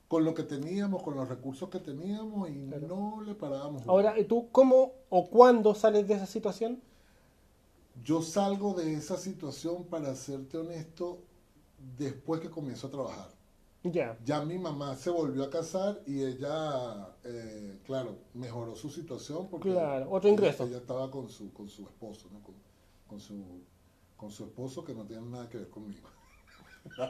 con 0.07 0.23
lo 0.23 0.33
que 0.33 0.43
teníamos, 0.43 1.03
con 1.03 1.15
los 1.15 1.27
recursos 1.29 1.69
que 1.69 1.79
teníamos 1.79 2.49
y 2.49 2.65
Claro. 2.67 2.87
no 2.87 3.21
le 3.21 3.35
parábamos. 3.35 3.83
Ahora, 3.87 4.17
¿y 4.17 4.23
tú 4.25 4.47
cómo 4.51 4.93
o 5.09 5.29
cuándo 5.29 5.75
sales 5.75 6.07
de 6.07 6.15
esa 6.15 6.25
situación? 6.25 6.81
Yo 8.03 8.21
salgo 8.21 8.73
de 8.73 8.93
esa 8.93 9.17
situación, 9.17 9.85
para 9.85 10.15
serte 10.15 10.57
honesto, 10.57 11.19
después 11.97 12.39
que 12.41 12.49
comienzo 12.49 12.87
a 12.87 12.91
trabajar. 12.91 13.29
Ya. 13.83 14.17
Ya 14.25 14.43
mi 14.43 14.57
mamá 14.57 14.95
se 14.95 15.09
volvió 15.09 15.43
a 15.43 15.49
casar 15.49 16.01
y 16.05 16.23
ella, 16.23 17.15
eh, 17.23 17.79
claro, 17.85 18.17
mejoró 18.33 18.75
su 18.75 18.89
situación 18.89 19.47
porque 19.49 19.71
Claro, 19.71 20.05
otro 20.11 20.27
ella- 20.29 20.35
ingreso. 20.37 20.65
Ella, 20.65 20.77
estaba 20.77 21.09
con 21.09 21.29
su, 21.29 21.53
con 21.53 21.69
su 21.69 21.83
esposo, 21.83 22.27
¿no? 22.31 22.41
Con, 22.43 22.55
con 23.07 23.19
su, 23.21 23.41
con 24.17 24.31
su 24.31 24.43
esposo 24.43 24.83
que 24.83 24.93
no 24.93 25.05
tiene 25.05 25.23
nada 25.27 25.47
que 25.49 25.57
ver 25.59 25.69
conmigo. 25.69 26.09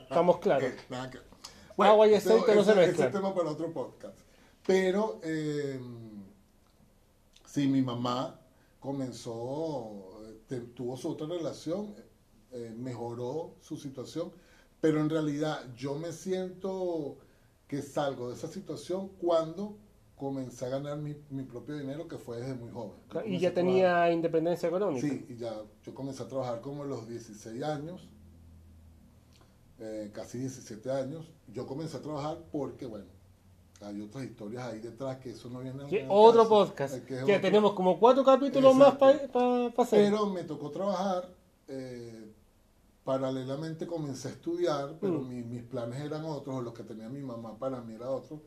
Estamos 0.04 0.38
claros. 0.38 0.70
Nada 0.90 1.10
que- 1.10 1.20
Agua 1.78 2.08
y 2.08 2.14
aceite 2.14 2.54
no 2.56 2.64
se 2.64 2.76
mezclan. 2.76 3.08
Ese 3.10 3.18
tema 3.18 3.34
para 3.34 3.50
otro 3.52 3.72
podcast. 3.72 4.18
Pero, 4.68 5.20
eh, 5.24 5.80
sí, 7.46 7.68
mi 7.68 7.82
mamá 7.82 8.40
comenzó, 8.80 10.09
tuvo 10.58 10.98
su 10.98 11.10
otra 11.10 11.28
relación, 11.28 11.94
eh, 12.52 12.74
mejoró 12.78 13.56
su 13.62 13.78
situación, 13.78 14.32
pero 14.82 15.00
en 15.02 15.10
realidad 15.10 15.60
yo 15.76 15.96
me 15.96 16.12
siento 16.12 17.18
que 17.68 17.82
salgo 17.82 18.30
de 18.30 18.36
esa 18.36 18.48
situación 18.48 19.10
cuando 19.20 19.78
comencé 20.16 20.66
a 20.66 20.70
ganar 20.70 20.98
mi, 20.98 21.16
mi 21.30 21.44
propio 21.44 21.78
dinero, 21.78 22.08
que 22.08 22.18
fue 22.18 22.38
desde 22.42 22.54
muy 22.56 22.72
joven. 22.72 22.98
Yo 23.14 23.22
Y 23.26 23.40
ya 23.40 23.54
trabajar- 23.54 23.54
tenía 23.54 24.12
independencia 24.12 24.68
económica. 24.68 25.08
Sí, 25.08 25.26
y 25.30 25.36
ya 25.38 25.62
yo 25.84 25.94
comencé 25.96 26.24
a 26.24 26.28
trabajar 26.28 26.60
como 26.62 26.84
a 26.84 26.86
los 26.88 27.08
16 27.08 27.64
años, 27.64 28.10
eh, 29.80 30.10
casi 30.14 30.40
17 30.40 30.92
años. 30.92 31.26
Yo 31.54 31.66
comencé 31.66 31.98
a 31.98 32.02
trabajar 32.02 32.40
porque, 32.52 32.86
bueno, 32.86 33.06
hay 33.82 34.02
otras 34.02 34.26
historias 34.26 34.64
ahí 34.66 34.80
detrás 34.80 35.18
que 35.18 35.32
eso 35.32 35.50
no 35.50 35.60
viene 35.60 35.84
al 35.84 36.06
otro 36.10 36.42
caso, 36.44 36.50
podcast. 36.50 36.96
eh, 36.96 37.02
que 37.08 37.16
Que 37.16 37.22
otro- 37.24 37.42
tenemos 37.42 37.74
como 37.74 38.00
cuatro 38.00 38.24
capítulos 38.24 38.76
más 38.76 38.96
para 38.96 39.18
hacer. 39.78 40.12
Pero 40.12 40.26
me 40.28 40.44
tocó 40.44 40.70
trabajar, 40.70 41.30
eh, 41.68 42.34
paralelamente 43.04 43.88
comencé 43.88 44.28
a 44.28 44.32
estudiar, 44.32 44.96
pero 45.00 45.20
Mm. 45.20 45.30
mi- 45.30 45.44
mis 45.44 45.64
planes 45.64 46.00
eran 46.02 46.26
otros, 46.26 46.58
o 46.58 46.62
los 46.62 46.74
que 46.74 46.84
tenía 46.84 47.10
mi 47.10 47.22
mamá 47.22 47.58
para 47.58 47.82
mí 47.82 47.96
era 47.96 48.10
otro, 48.10 48.42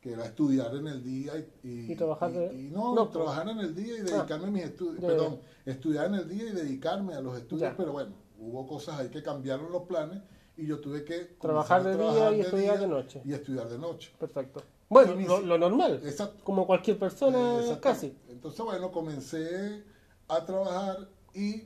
que 0.00 0.12
era 0.12 0.26
estudiar 0.26 0.74
en 0.76 0.86
el 0.86 1.02
día 1.02 1.32
y, 1.38 1.68
y- 1.68 1.92
Y 1.92 1.96
trabajar 1.96 2.30
y- 2.30 2.34
de- 2.34 2.52
no, 2.70 2.94
no, 2.94 3.08
trabajar 3.08 3.48
en 3.48 3.58
el 3.58 3.74
día 3.74 3.96
y 3.96 4.00
Ah. 4.00 4.04
dedicarme 4.18 4.46
a 4.48 4.50
mis 4.50 4.64
estudios, 4.64 5.00
perdón, 5.02 5.40
estudiar 5.64 6.06
en 6.06 6.14
el 6.16 6.28
día 6.28 6.44
y 6.44 6.52
dedicarme 6.52 7.14
a 7.14 7.20
los 7.20 7.36
estudios, 7.38 7.70
Ya. 7.70 7.76
pero 7.76 7.92
bueno, 7.92 8.12
hubo 8.38 8.66
cosas 8.66 9.00
ahí 9.00 9.08
que 9.08 9.22
cambiaron 9.22 9.72
los 9.72 9.84
planes 9.84 10.20
y 10.56 10.66
yo 10.66 10.78
tuve 10.78 11.04
que 11.04 11.20
Trabajar 11.40 11.82
de 11.82 11.96
día 11.96 12.32
y 12.36 12.40
estudiar 12.40 12.78
de 12.78 12.86
noche. 12.86 13.22
Y 13.24 13.32
estudiar 13.32 13.68
de 13.68 13.78
noche. 13.78 14.12
Perfecto. 14.20 14.62
Bueno, 14.88 15.14
lo, 15.14 15.40
lo 15.40 15.58
normal. 15.58 16.00
Exacto. 16.04 16.44
Como 16.44 16.66
cualquier 16.66 16.98
persona, 16.98 17.60
casi. 17.80 18.16
Entonces, 18.28 18.60
bueno, 18.64 18.92
comencé 18.92 19.82
a 20.28 20.44
trabajar 20.44 21.08
y 21.34 21.64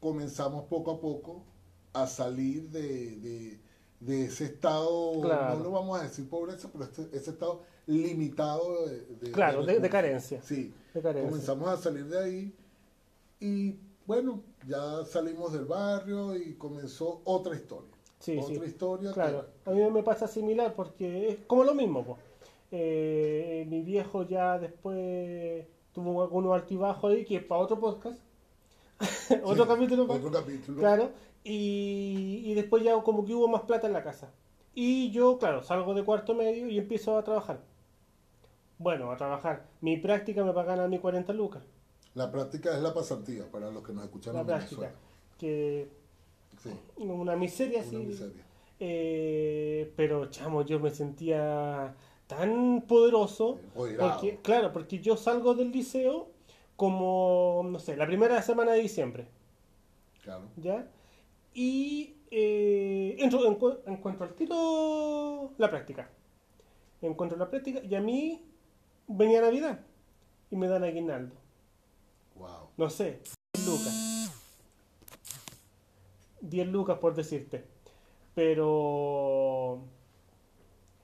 comenzamos 0.00 0.64
poco 0.66 0.92
a 0.92 1.00
poco 1.00 1.44
a 1.92 2.06
salir 2.06 2.68
de, 2.70 3.16
de- 3.16 3.60
de 4.00 4.26
ese 4.26 4.44
estado, 4.44 5.20
Claro. 5.22 5.56
no 5.58 5.64
lo 5.64 5.70
vamos 5.72 5.98
a 5.98 6.04
decir 6.04 6.28
pobreza, 6.28 6.68
pero 6.72 6.84
este- 6.84 7.08
ese 7.16 7.30
estado 7.30 7.62
limitado 7.86 8.86
de, 8.86 9.00
de- 9.16 9.32
Claro, 9.32 9.64
de, 9.64 9.90
carencia. 9.90 10.40
Sí, 10.42 10.72
De 10.94 11.02
carencia. 11.02 11.28
comenzamos 11.28 11.68
a 11.68 11.76
salir 11.76 12.06
de 12.06 12.18
ahí 12.22 12.54
y 13.40 13.74
bueno, 14.06 14.42
ya 14.68 15.04
salimos 15.04 15.52
del 15.52 15.64
barrio 15.64 16.36
y 16.36 16.54
comenzó 16.54 17.20
otra 17.24 17.56
historia. 17.56 17.90
Sí, 18.18 18.38
otra 18.38 18.54
sí. 18.56 18.64
historia. 18.64 19.12
Claro, 19.12 19.46
que- 19.64 19.70
a 19.70 19.74
mí 19.74 19.90
me 19.90 20.02
pasa 20.02 20.26
similar 20.26 20.74
porque 20.74 21.28
es 21.28 21.36
como 21.46 21.64
lo 21.64 21.74
mismo. 21.74 22.04
po. 22.04 22.18
Eh, 22.70 23.66
mi 23.68 23.80
viejo 23.82 24.24
ya 24.24 24.58
después 24.58 25.66
tuvo 25.92 26.22
algunos 26.22 26.54
altibajos 26.54 27.12
ahí, 27.12 27.24
que 27.24 27.36
es 27.36 27.44
para 27.44 27.60
otro 27.62 27.78
podcast. 27.78 28.20
otro 29.44 29.64
sí, 29.64 29.68
capítulo 29.68 30.06
más. 30.06 30.18
Otro 30.18 30.30
capítulo. 30.32 30.78
Claro, 30.78 31.10
y, 31.44 32.42
y 32.44 32.54
después 32.54 32.82
ya 32.82 33.00
como 33.02 33.24
que 33.24 33.34
hubo 33.34 33.48
más 33.48 33.62
plata 33.62 33.86
en 33.86 33.92
la 33.92 34.02
casa. 34.02 34.30
Y 34.74 35.10
yo, 35.10 35.38
claro, 35.38 35.62
salgo 35.62 35.94
de 35.94 36.04
cuarto 36.04 36.34
medio 36.34 36.68
y 36.68 36.78
empiezo 36.78 37.16
a 37.16 37.24
trabajar. 37.24 37.60
Bueno, 38.78 39.10
a 39.10 39.16
trabajar. 39.16 39.66
Mi 39.80 39.96
práctica 39.96 40.44
me 40.44 40.52
pagan 40.52 40.80
a 40.80 40.88
mí 40.88 40.98
40 40.98 41.32
lucas. 41.32 41.62
La 42.14 42.30
práctica 42.30 42.76
es 42.76 42.82
la 42.82 42.94
pasantía 42.94 43.50
para 43.50 43.70
los 43.70 43.82
que 43.84 43.92
nos 43.92 44.04
escuchan 44.04 44.34
La 44.34 44.40
en 44.40 44.46
práctica. 44.46 44.80
Venezuela. 44.82 45.00
Que 45.38 45.88
Sí, 46.62 46.70
una 46.96 47.36
miseria 47.36 47.82
una 47.90 47.98
miseria. 48.00 48.44
Eh, 48.80 49.92
pero, 49.96 50.26
chamo, 50.30 50.62
yo 50.62 50.78
me 50.80 50.90
sentía 50.90 51.94
tan 52.26 52.82
poderoso. 52.86 53.58
Porque, 53.74 54.38
claro, 54.42 54.72
porque 54.72 55.00
yo 55.00 55.16
salgo 55.16 55.54
del 55.54 55.70
liceo 55.72 56.28
como, 56.76 57.62
no 57.68 57.78
sé, 57.78 57.96
la 57.96 58.06
primera 58.06 58.40
semana 58.42 58.72
de 58.72 58.80
diciembre. 58.82 59.26
Claro. 60.22 60.44
¿Ya? 60.56 60.86
Y 61.54 62.14
eh, 62.30 63.16
entro, 63.18 63.40
encu- 63.50 63.78
encuentro 63.86 64.24
al 64.26 64.34
tiro 64.34 65.50
la 65.58 65.70
práctica. 65.70 66.08
Encuentro 67.02 67.38
la 67.38 67.48
práctica 67.50 67.80
y 67.82 67.94
a 67.94 68.00
mí 68.00 68.42
venía 69.06 69.40
Navidad 69.40 69.80
y 70.50 70.56
me 70.56 70.68
dan 70.68 70.84
aguinaldo. 70.84 71.34
Wow. 72.36 72.68
No 72.76 72.90
sé, 72.90 73.20
10 73.54 73.66
lucas. 73.66 74.17
10 76.40 76.68
lucas 76.68 76.98
por 76.98 77.14
decirte. 77.14 77.64
Pero 78.34 79.80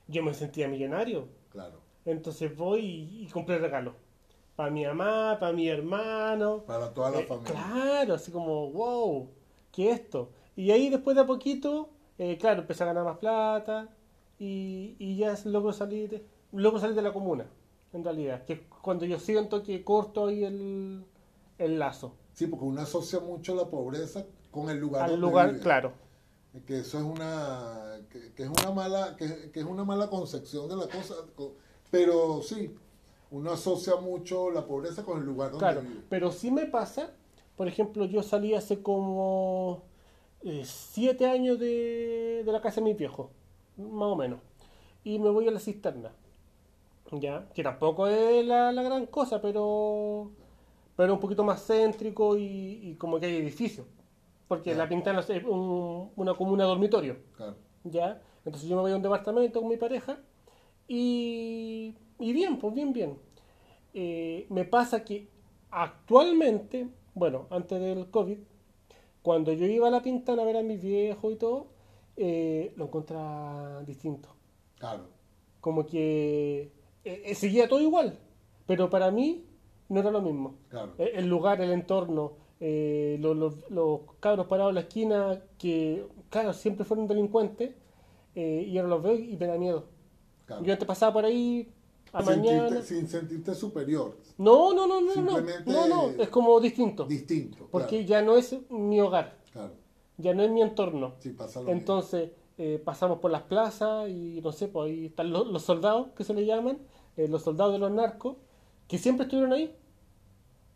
yo 0.08 0.22
me 0.22 0.34
sentía 0.34 0.68
millonario. 0.68 1.28
Claro. 1.50 1.78
Entonces 2.04 2.56
voy 2.56 2.80
y, 2.80 3.24
y 3.24 3.26
compré 3.28 3.58
regalo. 3.58 3.94
Para 4.56 4.70
mi 4.70 4.84
mamá, 4.84 5.36
para 5.40 5.52
mi 5.52 5.68
hermano. 5.68 6.62
Para 6.66 6.92
toda 6.94 7.10
la 7.10 7.20
Eh, 7.20 7.26
familia. 7.26 7.52
Claro, 7.52 8.14
así 8.14 8.30
como, 8.30 8.70
wow, 8.70 9.28
¿qué 9.72 9.90
es 9.90 10.00
esto? 10.00 10.30
Y 10.56 10.70
ahí 10.70 10.90
después 10.90 11.16
de 11.16 11.22
a 11.22 11.26
poquito, 11.26 11.90
eh, 12.18 12.38
claro, 12.38 12.60
empecé 12.60 12.84
a 12.84 12.86
ganar 12.86 13.04
más 13.04 13.18
plata 13.18 13.88
y, 14.38 14.94
y 14.98 15.16
ya 15.16 15.34
logro 15.46 15.72
salir, 15.72 16.24
logro 16.52 16.78
salir 16.78 16.94
de 16.94 17.02
la 17.02 17.12
comuna, 17.12 17.46
en 17.92 18.04
realidad. 18.04 18.44
Que 18.44 18.52
es 18.54 18.60
cuando 18.82 19.04
yo 19.06 19.18
siento 19.18 19.62
que 19.64 19.82
corto 19.82 20.26
ahí 20.28 20.44
el, 20.44 21.04
el 21.58 21.78
lazo. 21.80 22.14
Sí, 22.34 22.46
porque 22.46 22.64
uno 22.64 22.80
asocia 22.82 23.18
mucho 23.20 23.54
la 23.56 23.64
pobreza 23.68 24.24
con 24.54 24.70
el 24.70 24.78
lugar 24.78 25.02
Al 25.02 25.10
donde 25.10 25.26
lugar, 25.26 25.48
vive. 25.50 25.60
claro. 25.60 25.92
Que 26.66 26.78
eso 26.78 26.98
es 26.98 27.04
una 27.04 27.98
que, 28.10 28.32
que 28.32 28.44
es 28.44 28.48
una 28.48 28.70
mala 28.70 29.16
que, 29.16 29.50
que 29.50 29.58
es 29.60 29.66
una 29.66 29.84
mala 29.84 30.08
concepción 30.08 30.68
de 30.68 30.76
la 30.76 30.86
cosa, 30.86 31.14
co- 31.34 31.56
pero 31.90 32.40
sí, 32.42 32.72
uno 33.32 33.50
asocia 33.50 33.96
mucho 33.96 34.50
la 34.52 34.64
pobreza 34.64 35.04
con 35.04 35.18
el 35.18 35.24
lugar 35.24 35.50
donde 35.50 35.66
Claro, 35.66 35.80
vive. 35.82 36.02
pero 36.08 36.30
sí 36.30 36.52
me 36.52 36.66
pasa, 36.66 37.10
por 37.56 37.66
ejemplo, 37.66 38.04
yo 38.04 38.22
salí 38.22 38.54
hace 38.54 38.80
como 38.82 39.82
eh, 40.42 40.62
siete 40.64 41.26
años 41.26 41.58
de, 41.58 42.42
de 42.46 42.52
la 42.52 42.60
casa 42.60 42.76
de 42.76 42.82
mis 42.86 42.96
viejos, 42.96 43.30
más 43.76 44.08
o 44.12 44.14
menos, 44.16 44.38
y 45.02 45.18
me 45.18 45.30
voy 45.30 45.48
a 45.48 45.50
la 45.50 45.58
cisterna, 45.58 46.12
ya, 47.10 47.48
que 47.52 47.64
tampoco 47.64 48.06
es 48.06 48.46
la, 48.46 48.70
la 48.70 48.82
gran 48.84 49.06
cosa, 49.06 49.40
pero 49.40 50.30
pero 50.96 51.14
un 51.14 51.18
poquito 51.20 51.42
más 51.42 51.66
céntrico 51.66 52.36
y, 52.36 52.44
y 52.90 52.94
como 52.94 53.18
que 53.18 53.26
hay 53.26 53.36
edificios, 53.38 53.86
porque 54.48 54.70
Ya. 54.70 54.76
la 54.76 54.88
Pintana 54.88 55.20
es 55.20 55.28
un- 55.44 56.10
una 56.16 56.34
comuna 56.34 56.64
dormitorio, 56.64 57.16
Claro. 57.36 57.56
¿ya? 57.84 58.20
Entonces 58.44 58.68
yo 58.68 58.76
me 58.76 58.82
voy 58.82 58.92
a 58.92 58.96
un 58.96 59.02
departamento 59.02 59.60
con 59.60 59.68
mi 59.70 59.76
pareja 59.76 60.18
y, 60.88 61.94
y 62.18 62.32
bien, 62.32 62.58
pues 62.58 62.74
bien, 62.74 62.92
bien. 62.92 63.18
Eh, 63.94 64.46
me 64.50 64.64
pasa 64.64 65.04
que 65.04 65.28
actualmente, 65.70 66.88
bueno, 67.14 67.46
antes 67.50 67.80
del 67.80 68.10
COVID, 68.10 68.38
cuando 69.22 69.52
yo 69.52 69.66
iba 69.66 69.88
a 69.88 69.90
la 69.90 70.02
Pintana 70.02 70.42
a 70.42 70.44
ver 70.44 70.56
a 70.58 70.62
mis 70.62 70.82
viejos 70.82 71.32
y 71.32 71.36
todo, 71.36 71.68
eh, 72.16 72.72
lo 72.76 72.84
encontraba 72.84 73.82
distinto. 73.84 74.28
Claro. 74.78 75.04
Como 75.60 75.86
que 75.86 76.72
eh, 77.04 77.22
eh, 77.24 77.34
seguía 77.34 77.68
todo 77.68 77.80
igual, 77.80 78.18
pero 78.66 78.90
para 78.90 79.10
mí 79.10 79.46
no 79.88 80.00
era 80.00 80.10
lo 80.10 80.20
mismo. 80.20 80.56
Claro. 80.68 80.92
Eh, 80.98 81.12
El 81.14 81.26
lugar, 81.28 81.60
el 81.62 81.70
entorno, 81.72 82.32
eh, 82.60 83.18
los, 83.20 83.36
los- 83.36 83.70
los 83.70 84.00
cabros 84.20 84.46
parados 84.46 84.70
en 84.70 84.74
la 84.76 84.80
esquina 84.82 85.42
que, 85.58 86.06
claro, 86.30 86.52
siempre 86.52 86.84
fueron 86.84 87.06
delincuentes, 87.06 87.72
eh, 88.34 88.64
y 88.68 88.76
ahora 88.78 88.88
los 88.90 89.02
veo 89.02 89.14
y 89.16 89.36
me 89.36 89.46
da 89.46 89.56
miedo. 89.58 89.84
claro. 90.46 90.62
Yo 90.64 90.72
antes 90.72 90.86
pasaba 90.86 91.12
por 91.12 91.24
ahí 91.24 91.68
a 92.12 92.22
mañana. 92.22 92.68
Sentirte- 92.68 92.82
sin 92.82 93.08
sentirte 93.08 93.54
superior, 93.54 94.16
No, 94.38 94.72
no, 94.74 94.86
no, 94.86 95.00
no, 95.00 95.14
no, 95.16 95.40
no, 95.66 95.86
no, 95.88 96.10
es 96.22 96.28
como 96.28 96.58
distinto. 96.60 97.04
distinto. 97.04 97.68
Porque 97.70 98.04
ya 98.04 98.22
no 98.22 98.36
es 98.36 98.56
mi 98.70 99.00
hogar, 99.00 99.36
claro. 99.52 99.72
ya 100.18 100.32
no 100.34 100.42
es 100.42 100.50
mi 100.50 100.62
entorno. 100.62 101.14
Sí, 101.20 101.30
pasa 101.30 101.60
lo 101.60 101.68
Entonces 101.70 102.30
eh, 102.58 102.80
pasamos 102.84 103.18
por 103.18 103.30
las 103.32 103.42
plazas 103.42 104.08
y 104.08 104.40
no 104.42 104.52
sé, 104.52 104.68
pues 104.68 104.90
ahí 104.90 105.06
están 105.06 105.30
los, 105.32 105.46
los 105.48 105.62
soldados 105.62 106.08
que 106.16 106.22
se 106.24 106.34
le 106.34 106.46
llaman, 106.46 106.78
eh, 107.16 107.26
los 107.28 107.42
soldados 107.42 107.72
de 107.72 107.78
los 107.80 107.90
narcos, 107.90 108.36
que 108.88 108.98
siempre 108.98 109.24
estuvieron 109.24 109.52
ahí. 109.52 109.74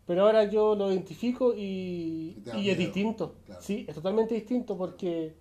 Pero 0.09 0.23
ahora 0.25 0.45
yo 0.45 0.73
lo 0.73 0.91
identifico 0.91 1.53
y, 1.55 2.41
Y 2.57 2.69
es 2.71 2.77
distinto. 2.79 3.35
claro. 3.45 3.61
Sí, 3.61 3.85
es 3.87 3.93
totalmente 3.93 4.33
distinto 4.33 4.75
porque 4.75 5.35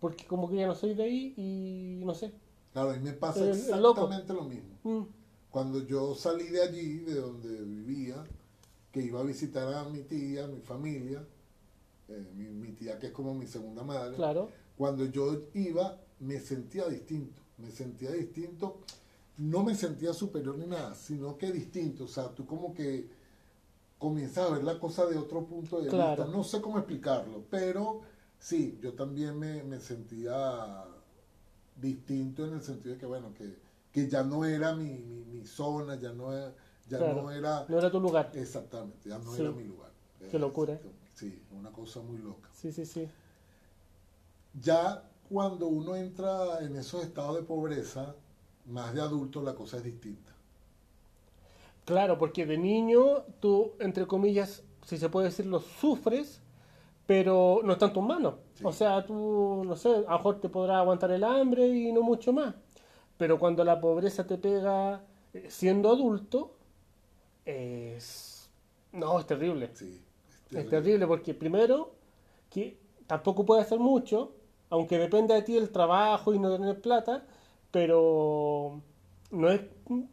porque 0.00 0.24
como 0.24 0.48
que 0.48 0.56
ya 0.56 0.66
no 0.66 0.74
soy 0.74 0.94
de 0.94 1.02
ahí 1.02 1.34
y 1.36 2.02
no 2.06 2.14
sé. 2.14 2.32
Claro, 2.72 2.96
y 2.96 3.00
me 3.00 3.12
pasa 3.12 3.46
exactamente 3.50 4.32
lo 4.32 4.44
mismo. 4.44 4.78
Mm, 4.82 5.02
Cuando 5.50 5.86
yo 5.86 6.14
salí 6.14 6.44
de 6.48 6.62
allí, 6.62 7.00
de 7.00 7.16
donde 7.16 7.50
vivía, 7.64 8.24
que 8.90 9.02
iba 9.02 9.20
a 9.20 9.24
visitar 9.24 9.70
a 9.74 9.84
mi 9.90 10.00
tía, 10.04 10.46
mi 10.46 10.62
familia, 10.62 11.22
eh, 12.08 12.26
mi, 12.34 12.48
mi 12.48 12.72
tía 12.72 12.98
que 12.98 13.08
es 13.08 13.12
como 13.12 13.34
mi 13.34 13.46
segunda 13.46 13.82
madre, 13.82 14.16
claro, 14.16 14.48
cuando 14.78 15.04
yo 15.04 15.38
iba 15.52 16.00
me 16.20 16.40
sentía 16.40 16.88
distinto, 16.88 17.42
me 17.58 17.70
sentía 17.70 18.10
distinto, 18.10 18.78
no 19.36 19.62
me 19.62 19.74
sentía 19.74 20.14
superior 20.14 20.56
ni 20.56 20.66
nada, 20.66 20.94
sino 20.94 21.36
que 21.36 21.52
distinto, 21.52 22.04
o 22.04 22.08
sea, 22.08 22.30
tú 22.34 22.46
como 22.46 22.72
que 22.72 23.22
comienzas 24.04 24.50
a 24.50 24.52
ver 24.54 24.64
la 24.64 24.78
cosa 24.78 25.06
de 25.06 25.16
otro 25.16 25.46
punto 25.46 25.80
de 25.80 25.88
Claro. 25.88 26.24
vista, 26.24 26.36
no 26.36 26.44
sé 26.44 26.60
cómo 26.60 26.76
explicarlo, 26.78 27.42
pero 27.48 28.02
sí, 28.38 28.78
yo 28.82 28.92
también 28.92 29.38
me, 29.38 29.62
me 29.62 29.80
sentía 29.80 30.84
distinto 31.80 32.44
en 32.46 32.52
el 32.54 32.62
sentido 32.62 32.94
de 32.94 33.00
que, 33.00 33.06
bueno, 33.06 33.32
que, 33.32 33.56
que 33.90 34.06
ya 34.08 34.22
no 34.22 34.44
era 34.44 34.74
mi, 34.74 34.90
mi, 34.98 35.24
mi 35.24 35.46
zona, 35.46 35.96
ya 35.98 36.12
no 36.12 36.32
era, 36.34 36.54
ya 36.86 36.98
Claro. 36.98 37.22
no 37.22 37.30
era, 37.30 37.64
no 37.66 37.78
era 37.78 37.90
tu 37.90 37.98
lugar. 37.98 38.30
exactamente, 38.34 39.08
ya 39.08 39.18
no 39.18 39.32
Sí. 39.32 39.40
era 39.42 39.52
mi 39.52 39.64
lugar. 39.64 39.90
Qué 40.30 40.38
locura. 40.38 40.78
Sí, 41.14 41.42
una 41.52 41.70
cosa 41.72 42.00
muy 42.00 42.18
loca. 42.18 42.50
Sí, 42.52 42.72
sí, 42.72 42.84
sí. 42.84 43.08
Ya 44.60 45.02
cuando 45.30 45.66
uno 45.68 45.96
entra 45.96 46.58
en 46.60 46.76
esos 46.76 47.02
estados 47.04 47.36
de 47.36 47.42
pobreza, 47.42 48.14
más 48.66 48.92
de 48.94 49.00
adulto, 49.00 49.42
la 49.42 49.54
cosa 49.54 49.78
es 49.78 49.84
distinta. 49.84 50.33
Claro, 51.84 52.18
porque 52.18 52.46
de 52.46 52.56
niño 52.56 53.24
tú, 53.40 53.72
entre 53.78 54.06
comillas, 54.06 54.64
si 54.84 54.96
se 54.96 55.08
puede 55.08 55.26
decir, 55.28 55.46
lo 55.46 55.60
sufres, 55.60 56.42
pero 57.06 57.60
no 57.64 57.72
está 57.74 57.86
en 57.86 57.92
tus 57.92 58.02
manos. 58.02 58.34
Sí. 58.54 58.64
O 58.66 58.72
sea, 58.72 59.04
tú, 59.04 59.62
no 59.66 59.76
sé, 59.76 59.88
a 59.90 60.00
lo 60.12 60.16
mejor 60.18 60.40
te 60.40 60.48
podrás 60.48 60.78
aguantar 60.78 61.10
el 61.10 61.24
hambre 61.24 61.66
y 61.68 61.92
no 61.92 62.02
mucho 62.02 62.32
más. 62.32 62.54
Pero 63.18 63.38
cuando 63.38 63.64
la 63.64 63.80
pobreza 63.80 64.26
te 64.26 64.38
pega 64.38 65.04
eh, 65.34 65.46
siendo 65.50 65.90
adulto, 65.90 66.54
es... 67.44 68.50
No, 68.92 69.18
es 69.18 69.26
terrible. 69.26 69.70
Sí, 69.74 70.00
Es 70.50 70.68
terrible 70.68 71.06
porque 71.06 71.34
primero, 71.34 71.94
que 72.50 72.78
tampoco 73.06 73.44
puede 73.44 73.62
hacer 73.62 73.78
mucho, 73.78 74.32
aunque 74.70 74.98
dependa 74.98 75.34
de 75.34 75.42
ti 75.42 75.56
el 75.56 75.70
trabajo 75.70 76.32
y 76.32 76.38
no 76.38 76.50
tener 76.56 76.80
plata, 76.80 77.26
pero 77.70 78.80
no 79.34 79.50
es 79.50 79.60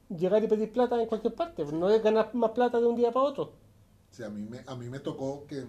llegar 0.09 0.43
y 0.43 0.47
pedir 0.47 0.71
plata 0.71 1.01
en 1.01 1.07
cualquier 1.07 1.35
parte, 1.35 1.65
no 1.65 1.89
es 1.89 2.03
ganar 2.03 2.33
más 2.35 2.51
plata 2.51 2.79
de 2.79 2.87
un 2.87 2.95
día 2.95 3.11
para 3.11 3.25
otro. 3.25 3.53
Sí, 4.11 4.23
a 4.23 4.29
mí 4.29 4.43
me, 4.43 4.59
a 4.67 4.75
mí 4.75 4.89
me 4.89 4.99
tocó 4.99 5.45
que 5.47 5.65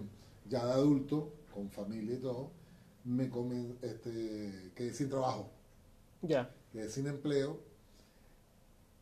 ya 0.49 0.65
de 0.67 0.73
adulto, 0.73 1.33
con 1.55 1.71
familia 1.71 2.15
y 2.17 2.19
todo, 2.21 2.51
me 3.05 3.29
comen, 3.31 3.79
este, 3.83 4.73
quedé 4.75 4.93
sin 4.95 5.09
trabajo, 5.09 5.51
Ya, 6.23 6.51
quedé 6.73 6.89
sin 6.89 7.07
empleo 7.07 7.61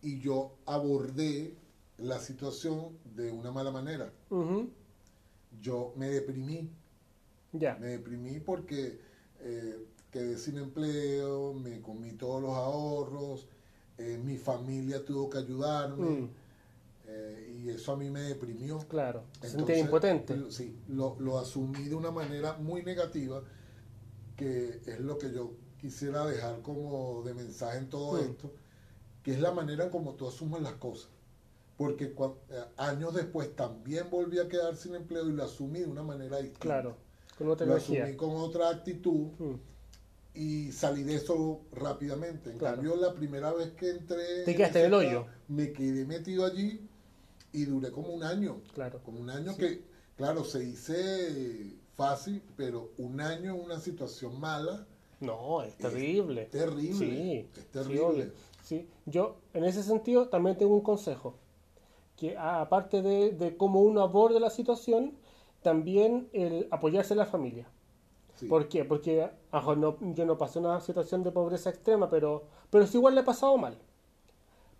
y 0.03 0.21
yo 0.21 0.57
abordé 0.67 1.57
la 1.99 2.19
situación 2.19 2.99
de 3.05 3.31
una 3.33 3.53
mala 3.53 3.71
manera. 3.71 4.13
Yo 5.61 5.93
me 5.97 6.09
deprimí, 6.09 6.71
ya, 7.53 7.75
me 7.77 7.89
deprimí 7.89 8.41
porque 8.41 9.01
eh, 9.41 9.87
quedé 10.11 10.39
sin 10.39 10.59
empleo, 10.59 11.55
me 11.55 11.81
comí 11.83 12.13
todos 12.13 12.41
los 12.43 12.53
ahorros, 12.53 13.49
eh, 14.01 14.19
mi 14.19 14.37
familia 14.39 15.05
tuvo 15.05 15.29
que 15.29 15.39
ayudarme 15.39 16.07
mm, 16.21 16.29
eh, 17.07 17.61
y 17.65 17.69
eso 17.71 17.93
a 17.93 17.97
mí 17.97 18.09
me 18.11 18.21
deprimió. 18.23 18.79
claro, 18.89 19.25
sentías 19.43 19.79
impotente. 19.81 20.37
lo- 20.37 20.51
Sí, 20.51 20.75
lo, 20.89 21.17
lo 21.21 21.39
asumí 21.39 21.85
de 21.85 21.95
una 21.95 22.11
manera 22.11 22.55
muy 22.55 22.83
negativa, 22.83 23.43
que 24.37 24.81
es 24.87 25.01
lo 25.01 25.19
que 25.19 25.33
yo 25.33 25.53
quisiera 25.81 26.25
dejar 26.27 26.63
como 26.63 27.23
de 27.25 27.35
mensaje 27.35 27.79
en 27.79 27.91
todo 27.91 28.17
Mm. 28.17 28.31
esto, 28.31 28.53
que 29.23 29.33
es 29.33 29.41
la 29.41 29.53
manera 29.53 29.85
en 29.85 29.91
como 29.91 30.15
tú 30.15 30.27
asumes 30.29 30.63
las 30.63 30.75
cosas. 30.75 31.11
Porque 31.77 32.05
eh, 32.05 32.65
años 32.77 33.15
después 33.15 33.55
también 33.57 34.09
volví 34.11 34.39
a 34.39 34.49
quedar 34.49 34.77
sin 34.77 34.95
empleo 34.95 35.27
y 35.29 35.33
lo 35.33 35.45
asumí 35.45 35.81
de 35.81 35.87
una 35.87 36.03
manera 36.03 36.37
distinta. 36.39 36.61
Claro, 36.61 36.97
con 37.39 37.49
otra 37.49 37.67
Lo 37.67 37.73
energía. 37.73 38.05
asumí 38.05 38.17
con 38.17 38.31
otra 38.37 38.69
actitud 38.71 39.29
Mm, 39.39 39.55
y 40.35 40.73
salí 40.73 41.03
de 41.03 41.17
eso 41.17 41.61
rápidamente. 41.73 42.51
En 42.51 42.59
Claro. 42.59 42.77
cambio, 42.77 42.97
la 42.97 43.15
primera 43.15 43.53
vez 43.53 43.73
que 43.73 43.91
entré... 43.91 44.45
Te 44.45 44.55
quedaste 44.55 44.81
en 44.81 44.87
el 44.87 44.95
hoyo. 44.95 45.27
Me 45.49 45.73
quedé 45.73 46.05
metido 46.05 46.45
allí 46.45 46.81
y 47.53 47.65
duré 47.65 47.91
como 47.91 48.09
un 48.13 48.23
año. 48.23 48.61
Claro, 48.75 49.01
Como 49.03 49.21
un 49.21 49.31
año 49.31 49.57
que, 49.57 49.83
claro, 50.17 50.45
se 50.45 50.61
dice 50.61 51.75
fácil, 51.97 52.43
pero 52.57 52.93
un 52.99 53.21
año 53.21 53.55
en 53.55 53.61
una 53.61 53.81
situación 53.81 54.39
mala, 54.41 54.87
no, 55.21 55.63
es 55.63 55.77
terrible. 55.77 56.47
terrible. 56.47 56.95
Sí, 56.95 57.49
es 57.55 57.63
sí, 57.63 57.69
terrible. 57.73 58.01
obvio. 58.03 58.33
Sí, 58.63 58.89
yo 59.05 59.37
en 59.53 59.65
ese 59.65 59.83
sentido 59.83 60.29
también 60.29 60.57
tengo 60.57 60.75
un 60.75 60.81
consejo, 60.81 61.35
que 62.17 62.39
aparte 62.39 63.03
de, 63.03 63.33
de 63.33 63.57
cómo 63.57 63.81
uno 63.83 64.01
aborde 64.01 64.41
la 64.41 64.49
situación, 64.49 65.19
también 65.63 66.29
el 66.33 66.69
apoyarse 66.71 67.13
en 67.15 67.19
la 67.19 67.27
familia. 67.27 67.69
Sí. 68.41 68.47
¿Por 68.47 68.69
qué? 68.69 68.85
Porque 68.85 69.29
ajo, 69.51 69.77
no, 69.77 69.97
yo 70.15 70.25
no 70.27 70.39
pasé 70.39 70.59
una 70.59 70.81
situación 70.81 71.23
de 71.23 71.31
pobreza 71.31 71.71
extrema, 71.71 72.09
pero, 72.09 72.45
pero 72.71 72.87
sí 72.87 72.97
igual 72.97 73.15
le 73.15 73.21
he 73.21 73.25
pasado 73.25 73.57
mal. 73.59 73.77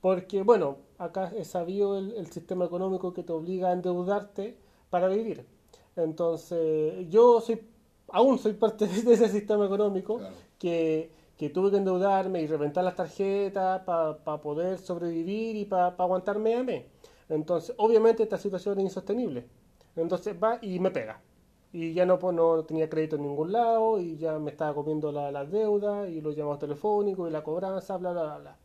Porque, 0.01 0.43
bueno, 0.43 0.79
acá 0.99 1.31
es 1.37 1.49
sabido 1.49 1.99
el, 1.99 2.13
el 2.15 2.27
sistema 2.33 2.65
económico 2.65 3.13
que 3.13 3.23
te 3.23 3.33
obliga 3.33 3.69
a 3.69 3.73
endeudarte 3.73 4.57
para 4.89 5.09
vivir. 5.09 5.45
Entonces, 5.97 7.07
yo 7.11 7.41
soy, 7.41 7.61
aún 8.09 8.39
soy 8.39 8.55
parte 8.55 8.87
de 9.05 9.13
ese 9.13 9.29
sistema 9.29 9.67
económico 9.67 10.17
Claro. 10.19 10.35
que, 10.59 11.11
que 11.37 11.51
tuve 11.51 11.71
que 11.71 11.77
endeudarme 11.77 12.41
y 12.41 12.47
reventar 12.47 12.83
las 12.85 12.97
tarjetas 12.97 13.83
para 13.83 14.41
poder 14.41 14.79
sobrevivir 14.79 15.57
y 15.57 15.65
para 15.67 15.89
aguantarme 15.89 16.55
a 16.55 16.63
mí. 16.63 16.87
Entonces, 17.29 17.75
obviamente 17.77 18.23
esta 18.23 18.39
situación 18.39 18.79
es 18.79 18.85
insostenible. 18.85 19.45
Entonces 19.97 20.35
va 20.43 20.59
y 20.63 20.79
me 20.79 20.91
pega. 20.91 21.21
Y 21.73 21.93
ya 21.95 22.05
no, 22.05 22.19
pues, 22.19 22.35
no 22.35 22.65
tenía 22.65 22.89
crédito 22.91 23.17
en 23.17 23.23
ningún 23.23 23.53
lado 23.53 24.01
y 24.01 24.17
ya 24.17 24.39
me 24.39 24.51
estaba 24.51 24.75
comiendo 24.75 25.13
la, 25.13 25.31
la 25.31 25.45
deuda 25.45 26.09
y 26.09 26.21
los 26.21 26.35
llamados 26.35 26.59
telefónicos 26.59 27.29
y 27.29 27.33
la 27.33 27.45
cobranza, 27.45 27.97
bla, 27.97 28.13
bla, 28.13 28.23
bla, 28.23 28.39
bla. 28.39 28.57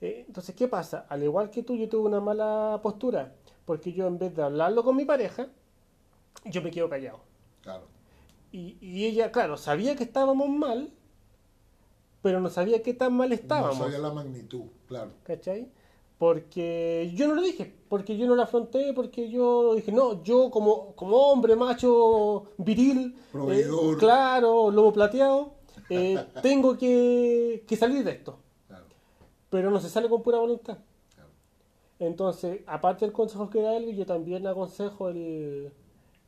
Eh, 0.00 0.24
entonces, 0.26 0.54
¿qué 0.54 0.66
pasa? 0.66 1.04
Al 1.10 1.22
igual 1.22 1.50
que 1.50 1.62
tú, 1.62 1.76
yo 1.76 1.88
tuve 1.88 2.08
una 2.08 2.20
mala 2.20 2.80
postura 2.82 3.34
porque 3.66 3.92
yo 3.92 4.06
en 4.06 4.18
vez 4.18 4.34
de 4.34 4.42
hablarlo 4.42 4.82
con 4.82 4.96
mi 4.96 5.04
pareja, 5.04 5.48
yo 6.46 6.62
me 6.62 6.70
quedo 6.70 6.88
callado. 6.88 7.20
Claro. 7.62 7.84
Y, 8.52 8.78
y 8.80 9.04
ella, 9.04 9.30
claro, 9.30 9.56
sabía 9.58 9.94
que 9.94 10.04
estábamos 10.04 10.48
mal, 10.48 10.90
pero 12.22 12.40
no 12.40 12.48
sabía 12.48 12.82
qué 12.82 12.94
tan 12.94 13.12
mal 13.14 13.28
No 13.28 13.34
estábamos. 13.34 13.76
sabía 13.78 13.98
la 13.98 14.10
magnitud, 14.12 14.64
claro. 14.88 15.10
¿Cachai? 15.24 15.68
Porque 16.20 17.10
yo 17.14 17.28
no 17.28 17.34
lo 17.34 17.40
dije, 17.42 17.64
porque 17.88 18.18
yo 18.18 18.26
no 18.26 18.34
lo 18.36 18.42
afronté, 18.42 18.92
porque 18.92 19.30
yo 19.30 19.74
dije, 19.74 19.90
no, 19.90 20.22
yo 20.22 20.50
como, 20.50 20.94
como 20.94 21.16
hombre, 21.16 21.56
macho, 21.56 22.44
viril, 22.58 23.16
eh, 23.48 23.66
claro, 23.98 24.70
lobo 24.70 24.92
plateado, 24.92 25.54
eh, 25.88 26.22
tengo 26.42 26.76
que, 26.76 27.64
que 27.66 27.74
salir 27.74 28.04
de 28.04 28.10
esto. 28.12 28.38
claro, 28.66 28.84
Pero 29.48 29.70
no 29.70 29.80
se 29.80 29.88
sale 29.88 30.10
con 30.10 30.22
pura 30.22 30.38
voluntad. 30.38 30.78
claro. 31.14 31.30
Entonces, 31.98 32.62
aparte 32.66 33.06
del 33.06 33.14
consejo 33.14 33.48
que 33.50 33.62
da 33.62 33.76
él, 33.76 33.96
yo 33.96 34.04
también 34.06 34.46
aconsejo 34.46 35.08
el, 35.08 35.72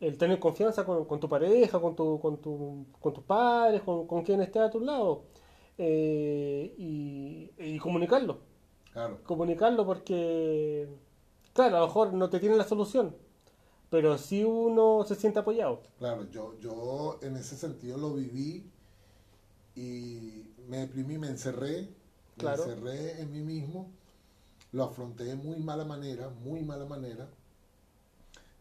el 0.01 0.19
tener 0.19 0.39
confianza 0.39 0.87
con, 0.87 1.05
con 1.07 1.21
tu 1.21 1.29
pareja, 1.29 1.81
con, 1.81 1.95
tu, 1.97 2.19
con, 2.21 2.39
tu, 2.39 2.87
con 3.01 3.13
tus 3.13 3.25
padres, 3.25 3.83
con, 3.83 4.07
con 4.07 4.23
quien 4.23 4.41
esté 4.43 4.59
a 4.61 4.71
tu 4.71 4.81
lado, 4.81 5.25
eh, 5.79 6.75
y, 6.79 7.51
y 7.59 7.79
comunicarlo. 7.79 8.52
Claro. 8.93 9.19
Comunicarlo 9.25 9.87
porque, 9.87 10.89
claro, 11.55 11.77
a 11.77 11.81
lo 11.81 11.87
mejor 11.87 12.13
no 12.13 12.29
te 12.29 12.41
tienen 12.41 12.59
la 12.59 12.65
solución, 12.69 13.17
pero 13.91 14.19
si 14.19 14.45
uno 14.45 15.05
se 15.07 15.15
siente 15.15 15.39
apoyado. 15.39 15.81
Claro, 15.99 16.29
yo, 16.31 16.59
yo 16.61 17.19
en 17.23 17.37
ese 17.37 17.57
sentido 17.57 17.97
lo 17.99 18.13
viví 18.15 18.71
y 19.75 20.45
me 20.69 20.79
deprimí, 20.79 21.19
me 21.19 21.29
encerré, 21.29 21.89
Claro. 22.37 22.65
me 22.67 22.73
encerré 22.73 23.21
en 23.23 23.33
mí 23.33 23.41
mismo, 23.41 23.91
lo 24.73 24.85
afronté 24.85 25.25
de 25.25 25.37
muy 25.37 25.57
mala 25.59 25.85
manera, 25.85 26.29
muy 26.29 26.63
mala 26.63 26.85
manera. 26.85 27.29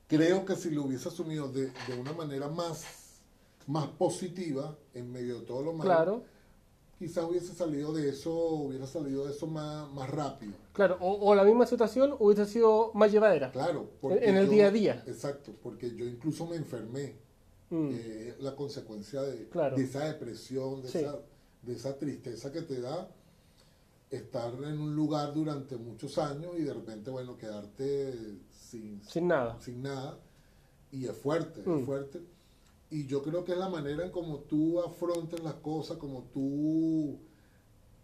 Creo 0.08 0.46
que 0.46 0.56
si 0.56 0.72
lo 0.72 0.84
hubiese 0.84 1.08
asumido 1.08 1.48
de, 1.50 1.72
de 1.88 2.00
una 2.00 2.12
manera 2.13 2.50
más, 2.50 2.84
más 3.67 3.88
positiva, 3.88 4.76
en 4.94 5.12
medio 5.12 5.39
de 5.39 5.46
todo 5.46 5.62
lo 5.62 5.72
malo, 5.74 5.84
Claro, 5.84 6.24
quizás 7.02 7.24
hubiese 7.24 7.52
salido 7.56 7.92
de 7.94 8.10
eso, 8.10 8.32
hubiera 8.32 8.86
salido 8.86 9.26
de 9.26 9.32
eso 9.32 9.48
más, 9.48 9.92
más 9.92 10.08
rápido. 10.08 10.54
claro, 10.72 10.98
o, 11.02 11.14
o 11.32 11.34
la 11.34 11.44
misma 11.44 11.66
situación 11.66 12.16
hubiese 12.20 12.46
sido 12.46 12.92
más 12.94 13.12
llevadera. 13.12 13.52
Claro. 13.52 13.90
En 14.04 14.38
el 14.38 14.48
día 14.48 14.68
a 14.68 14.72
día. 14.72 15.04
Exacto, 15.08 15.52
porque 15.64 15.96
yo 15.96 16.06
incluso 16.06 16.46
me 16.46 16.58
enfermé. 16.58 17.16
Mm, 17.72 17.90
eh, 17.94 18.36
la 18.42 18.56
consecuencia 18.56 19.24
de, 19.24 19.50
Claro. 19.50 19.76
de 19.78 19.84
esa 19.84 20.06
depresión, 20.06 20.84
de, 20.84 20.90
Sí. 20.90 21.00
esa, 21.00 21.20
de 21.64 21.74
esa 21.74 21.98
tristeza 21.98 22.52
que 22.52 22.62
te 22.62 22.80
da 22.80 23.10
estar 24.12 24.54
en 24.54 24.80
un 24.80 24.96
lugar 24.96 25.34
durante 25.34 25.78
muchos 25.78 26.20
años 26.20 26.52
y 26.60 26.62
de 26.64 26.74
repente, 26.74 27.10
bueno, 27.10 27.36
quedarte 27.36 28.14
sin, 28.52 29.02
sin 29.04 29.28
nada. 29.28 29.58
sin 29.60 29.82
nada. 29.82 30.20
Y 30.92 31.06
es 31.08 31.18
fuerte, 31.18 31.64
Mm. 31.66 31.80
es 31.80 31.86
fuerte. 31.86 32.22
Y 32.91 33.08
yo 33.08 33.23
creo 33.23 33.43
que 33.45 33.54
es 33.54 33.58
la 33.58 33.69
manera 33.69 34.06
en 34.06 34.12
como 34.12 34.39
tú 34.39 34.80
afrontes 34.82 35.41
las 35.41 35.54
cosas, 35.56 35.97
como 35.97 36.23
tú 36.34 37.17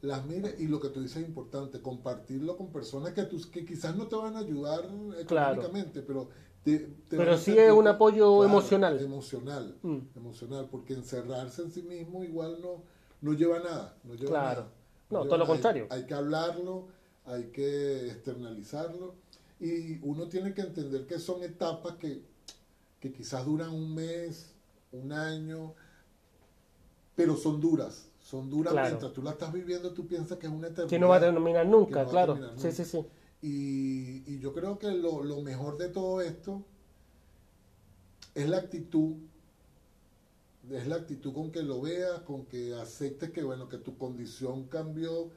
las 0.02 0.26
mires 0.26 0.56
y 0.60 0.68
lo 0.68 0.80
que 0.80 0.88
tú 0.90 1.02
dices 1.02 1.18
es 1.24 1.28
importante, 1.28 1.82
compartirlo 1.82 2.56
con 2.56 2.72
personas 2.72 3.12
que, 3.14 3.24
tú, 3.24 3.38
que 3.52 3.66
quizás 3.66 3.96
no 3.98 4.08
te 4.08 4.16
van 4.16 4.36
a 4.38 4.40
ayudar 4.40 4.82
Claro. 5.28 5.62
económicamente, 5.62 6.02
pero 6.04 6.30
te, 6.64 6.80
te 7.10 7.18
Pero 7.18 7.38
sí 7.38 7.58
es 7.58 7.72
un 7.74 7.88
apoyo 7.88 8.46
emocional. 8.46 8.98
Emocional, 9.02 9.76
Mm. 9.82 9.98
emocional, 10.16 10.68
porque 10.72 10.94
encerrarse 10.94 11.64
en 11.64 11.72
sí 11.72 11.82
mismo 11.82 12.24
igual 12.24 12.60
no, 12.62 12.84
no 13.22 13.34
lleva 13.34 13.58
a 13.58 13.64
nada. 13.64 13.98
No 14.06 14.14
lleva 14.14 14.26
a 14.26 14.42
Claro. 14.42 14.62
nada. 14.62 14.74
No, 15.10 15.20
lleva 15.20 15.30
todo 15.30 15.38
lo 15.40 15.48
contrario. 15.48 15.88
Hay, 15.90 16.02
hay 16.02 16.08
que 16.08 16.14
hablarlo, 16.14 16.88
hay 17.26 17.44
que 17.52 18.08
externalizarlo 18.08 19.16
y 19.60 20.00
uno 20.02 20.28
tiene 20.30 20.54
que 20.54 20.62
entender 20.62 21.06
que 21.08 21.20
son 21.20 21.44
etapas 21.44 21.96
que, 21.96 22.22
que 23.02 23.12
quizás 23.12 23.46
duran 23.46 23.74
un 23.74 23.94
mes, 23.96 24.54
un 24.92 25.12
año, 25.12 25.74
pero 27.16 27.36
son 27.36 27.60
duras. 27.60 28.10
Son 28.20 28.50
duras 28.50 28.74
Claro. 28.74 28.90
mientras 28.90 29.14
tú 29.14 29.22
la 29.22 29.32
estás 29.32 29.54
viviendo, 29.54 29.94
tú 29.94 30.06
piensas 30.08 30.38
que 30.38 30.48
es 30.48 30.52
una 30.54 30.68
eternidad. 30.68 30.90
Que 30.90 31.00
no 31.00 31.10
va 31.10 31.18
a 31.18 31.20
terminar 31.22 31.66
nunca, 31.66 32.04
no 32.04 32.10
claro. 32.10 32.34
terminar 32.34 32.60
Sí, 32.60 32.72
sí, 32.72 32.84
sí. 32.86 33.06
Y, 33.42 34.24
y 34.34 34.40
yo 34.40 34.54
creo 34.54 34.78
que 34.80 34.92
lo, 34.92 35.24
lo 35.24 35.42
mejor 35.42 35.78
de 35.78 35.90
todo 35.90 36.22
esto 36.22 36.64
es 38.36 38.50
la 38.50 38.58
actitud, 38.58 39.16
es 40.70 40.88
la 40.88 40.96
actitud 40.98 41.34
con 41.34 41.52
que 41.52 41.64
lo 41.64 41.82
veas, 41.82 42.20
con 42.22 42.46
que 42.46 42.76
aceptes 42.76 43.32
que 43.32 43.44
bueno, 43.44 43.70
que 43.70 43.78
tu 43.78 43.98
condición 43.98 44.66
cambió 44.68 45.30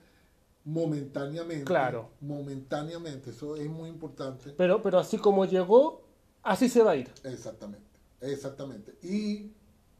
momentáneamente. 0.65 1.65
Claro. 1.65 2.11
Momentáneamente, 2.21 3.31
eso 3.31 3.57
es 3.57 3.69
muy 3.71 3.89
importante. 3.89 4.53
Pero, 4.57 4.83
pero 4.83 4.99
así 4.99 5.17
como 5.19 5.45
llegó, 5.45 6.03
así 6.43 6.69
se 6.69 6.83
va 6.83 6.93
a 6.93 6.97
ir. 6.97 7.11
Exactamente, 7.25 7.90
exactamente. 8.21 8.95
Y 9.03 9.53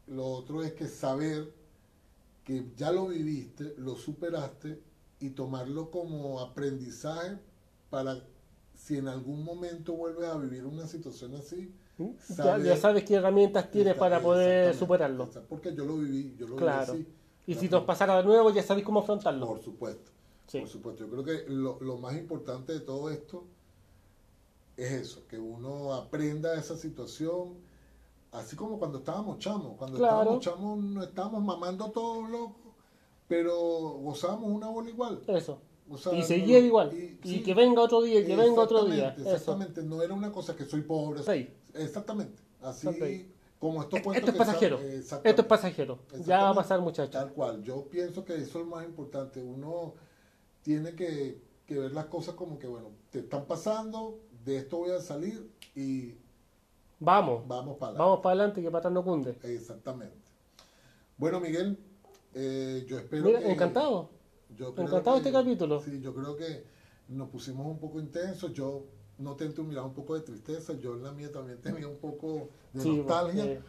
lo 0.07 0.25
otro 0.25 0.63
es 0.63 0.73
que 0.73 0.87
saber 0.87 1.53
que 2.43 2.65
ya 2.75 2.91
lo 2.91 3.07
viviste, 3.07 3.75
lo 3.77 3.95
superaste 3.95 4.81
y 5.19 5.29
tomarlo 5.31 5.91
como 5.91 6.39
aprendizaje 6.39 7.37
para 7.89 8.23
si 8.75 8.97
en 8.97 9.07
algún 9.07 9.43
momento 9.43 9.93
vuelves 9.93 10.27
a 10.27 10.37
vivir 10.37 10.65
una 10.65 10.87
situación 10.87 11.35
así, 11.35 11.71
¿Mm? 11.97 12.09
Ya, 12.63 12.77
sabes 12.77 13.03
qué 13.03 13.15
herramientas 13.15 13.69
tienes 13.69 13.93
para 13.95 14.19
poder 14.21 14.73
superarlo. 14.73 15.29
Porque 15.47 15.75
yo 15.75 15.85
lo 15.85 15.97
viví, 15.97 16.35
yo 16.37 16.47
lo 16.47 16.55
Claro. 16.55 16.93
viví 16.93 17.05
así. 17.05 17.51
Y 17.51 17.55
si 17.55 17.69
nos 17.69 17.83
pasara 17.83 18.17
de 18.17 18.23
nuevo, 18.23 18.49
ya 18.51 18.63
sabéis 18.63 18.85
cómo 18.85 19.01
afrontarlo. 19.01 19.45
Por 19.45 19.61
supuesto, 19.61 20.09
Sí. 20.47 20.59
por 20.61 20.69
supuesto. 20.69 21.05
Yo 21.05 21.11
creo 21.11 21.23
que 21.23 21.49
lo, 21.51 21.79
lo 21.81 21.97
más 21.97 22.15
importante 22.17 22.73
de 22.73 22.79
todo 22.79 23.11
esto 23.11 23.45
es 24.77 24.91
eso, 24.93 25.27
que 25.27 25.37
uno 25.37 25.93
aprenda 25.93 26.55
esa 26.57 26.75
situación, 26.75 27.55
así 28.31 28.55
como 28.55 28.77
cuando 28.79 28.99
estábamos 28.99 29.39
chamos. 29.39 29.75
Cuando 29.77 29.97
Claro. 29.97 30.39
estábamos 30.39 30.43
chamos 30.43 30.83
no 30.83 31.03
estábamos 31.03 31.43
mamando 31.43 31.91
todos 31.91 32.29
locos, 32.29 32.73
pero 33.27 33.57
gozábamos 34.01 34.51
una 34.51 34.67
bola 34.69 34.89
igual. 34.89 35.21
Eso. 35.27 35.59
O 35.89 35.97
sea, 35.97 36.13
y 36.13 36.19
no- 36.19 36.25
seguir 36.25 36.63
igual. 36.63 36.91
y- 36.93 37.19
Y, 37.23 37.33
sí. 37.37 37.43
que 37.43 37.53
venga 37.53 37.81
otro 37.81 38.01
día, 38.01 38.25
que 38.25 38.35
venga 38.35 38.61
otro 38.61 38.85
día. 38.85 39.15
Exactamente, 39.17 39.81
Eso. 39.81 39.89
No 39.89 40.01
era 40.01 40.13
una 40.13 40.31
cosa 40.31 40.55
que 40.55 40.65
soy 40.65 40.81
pobre. 40.81 41.21
Sí. 41.23 41.49
Exactamente, 41.73 42.41
así 42.61 43.27
como 43.59 43.81
estos 43.83 44.01
cuentos 44.01 44.29
Esto 44.29 44.31
es 44.31 44.37
pasajero. 44.47 44.79
Esto 44.79 45.41
es 45.41 45.47
pasajero. 45.47 45.99
Ya 46.25 46.43
va 46.43 46.49
a 46.49 46.53
pasar, 46.55 46.79
muchachos. 46.81 47.11
Tal 47.11 47.31
cual, 47.33 47.61
yo 47.63 47.85
pienso 47.89 48.23
que 48.25 48.35
eso 48.35 48.59
es 48.59 48.65
lo 48.65 48.71
más 48.71 48.85
importante. 48.85 49.43
Uno 49.43 49.93
tiene 50.63 50.95
que, 50.95 51.41
que 51.65 51.77
ver 51.77 51.91
las 51.91 52.05
cosas 52.05 52.35
como 52.35 52.57
que, 52.57 52.67
bueno, 52.67 52.89
te 53.09 53.19
están 53.19 53.45
pasando, 53.45 54.19
de 54.45 54.57
esto 54.57 54.77
voy 54.77 54.91
a 54.91 54.99
salir 54.99 55.51
y 55.75 56.15
Vamos. 57.03 57.47
vamos 57.47 57.77
para 57.77 57.97
Vamos 57.97 58.19
para 58.21 58.35
adelante, 58.35 58.61
que 58.61 58.67
para 58.69 58.77
atrás 58.79 58.93
no 58.93 59.03
cunde. 59.03 59.35
Exactamente. 59.43 60.15
Bueno, 61.17 61.39
Miguel, 61.39 61.77
eh, 62.33 62.85
yo 62.87 62.97
espero 62.99 63.25
Mira, 63.25 63.39
que... 63.39 63.51
encantado. 63.51 64.09
Yo 64.55 64.69
Encantado 64.69 65.13
que- 65.13 65.17
este 65.17 65.31
capítulo. 65.31 65.81
Sí, 65.81 65.99
yo 65.99 66.13
creo 66.13 66.35
que 66.37 66.63
nos 67.09 67.29
pusimos 67.29 67.65
un 67.65 67.79
poco 67.79 67.99
intensos. 67.99 68.53
Yo 68.53 68.85
noté 69.17 69.45
en 69.45 69.53
tu 69.53 69.63
mirada 69.63 69.87
un 69.87 69.93
poco 69.93 70.13
de 70.13 70.21
tristeza. 70.21 70.73
Yo 70.73 70.93
en 70.95 71.03
la 71.03 71.11
mía 71.11 71.31
también 71.31 71.59
tenía 71.59 71.87
un 71.87 71.97
poco 71.97 72.49
de 72.73 72.81
Sí, 72.81 72.97
nostalgia. 72.97 73.43
porque 73.43 73.61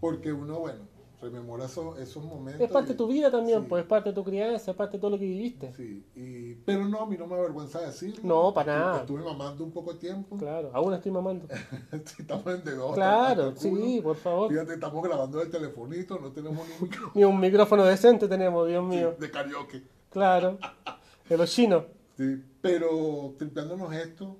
Porque 0.00 0.32
uno, 0.32 0.60
bueno, 0.60 0.80
rememora 1.20 1.64
esos, 1.64 1.98
esos 1.98 2.24
momentos. 2.24 2.60
es 2.62 2.70
parte 2.70 2.90
y- 2.90 2.92
de 2.92 2.98
tu 2.98 3.06
vida 3.08 3.30
también, 3.30 3.60
sí, 3.62 3.66
pues 3.68 3.82
es 3.82 3.88
parte 3.88 4.10
de 4.10 4.14
tu 4.14 4.22
crianza, 4.24 4.70
es 4.70 4.76
parte 4.76 4.96
de 4.96 5.00
todo 5.00 5.10
lo 5.10 5.18
que 5.18 5.24
viviste. 5.24 5.72
Sí, 5.74 6.04
y, 6.14 6.54
pero 6.64 6.84
no, 6.88 7.00
a 7.00 7.06
mí 7.06 7.16
no 7.18 7.26
me 7.26 7.34
avergüenza 7.36 7.80
decirlo. 7.80 8.20
No, 8.22 8.54
para 8.54 8.72
Estuve- 8.74 8.84
nada. 8.86 9.00
Estuve 9.00 9.22
mamando 9.24 9.64
un 9.64 9.72
poco 9.72 9.92
de 9.94 9.98
tiempo. 9.98 10.36
Claro, 10.36 10.70
aún 10.72 10.94
estoy 10.94 11.10
mamando. 11.12 11.46
Estamos 12.18 12.46
en 12.46 12.64
dedo. 12.64 12.92
Claro, 12.92 13.54
sí, 13.56 14.00
por 14.02 14.16
favor. 14.16 14.50
Fíjate, 14.50 14.74
estamos 14.74 15.02
grabando 15.02 15.42
el 15.42 15.50
telefonito, 15.50 16.18
no 16.18 16.30
tenemos 16.32 16.66
ni 16.68 16.74
un 16.74 16.82
micrófono 16.82 17.12
Ni 17.14 17.24
un 17.24 17.40
micrófono 17.40 17.84
decente 17.84 18.28
tenemos, 18.28 18.68
Dios 18.68 18.84
mío. 18.84 19.14
de 19.18 19.30
karaoke. 19.30 19.82
Claro. 20.10 20.58
De 21.28 21.36
los 21.36 21.50
chinos. 21.50 21.84
Sí, 22.16 22.42
pero 22.62 23.34
tripeándonos 23.38 23.92
esto 23.94 24.36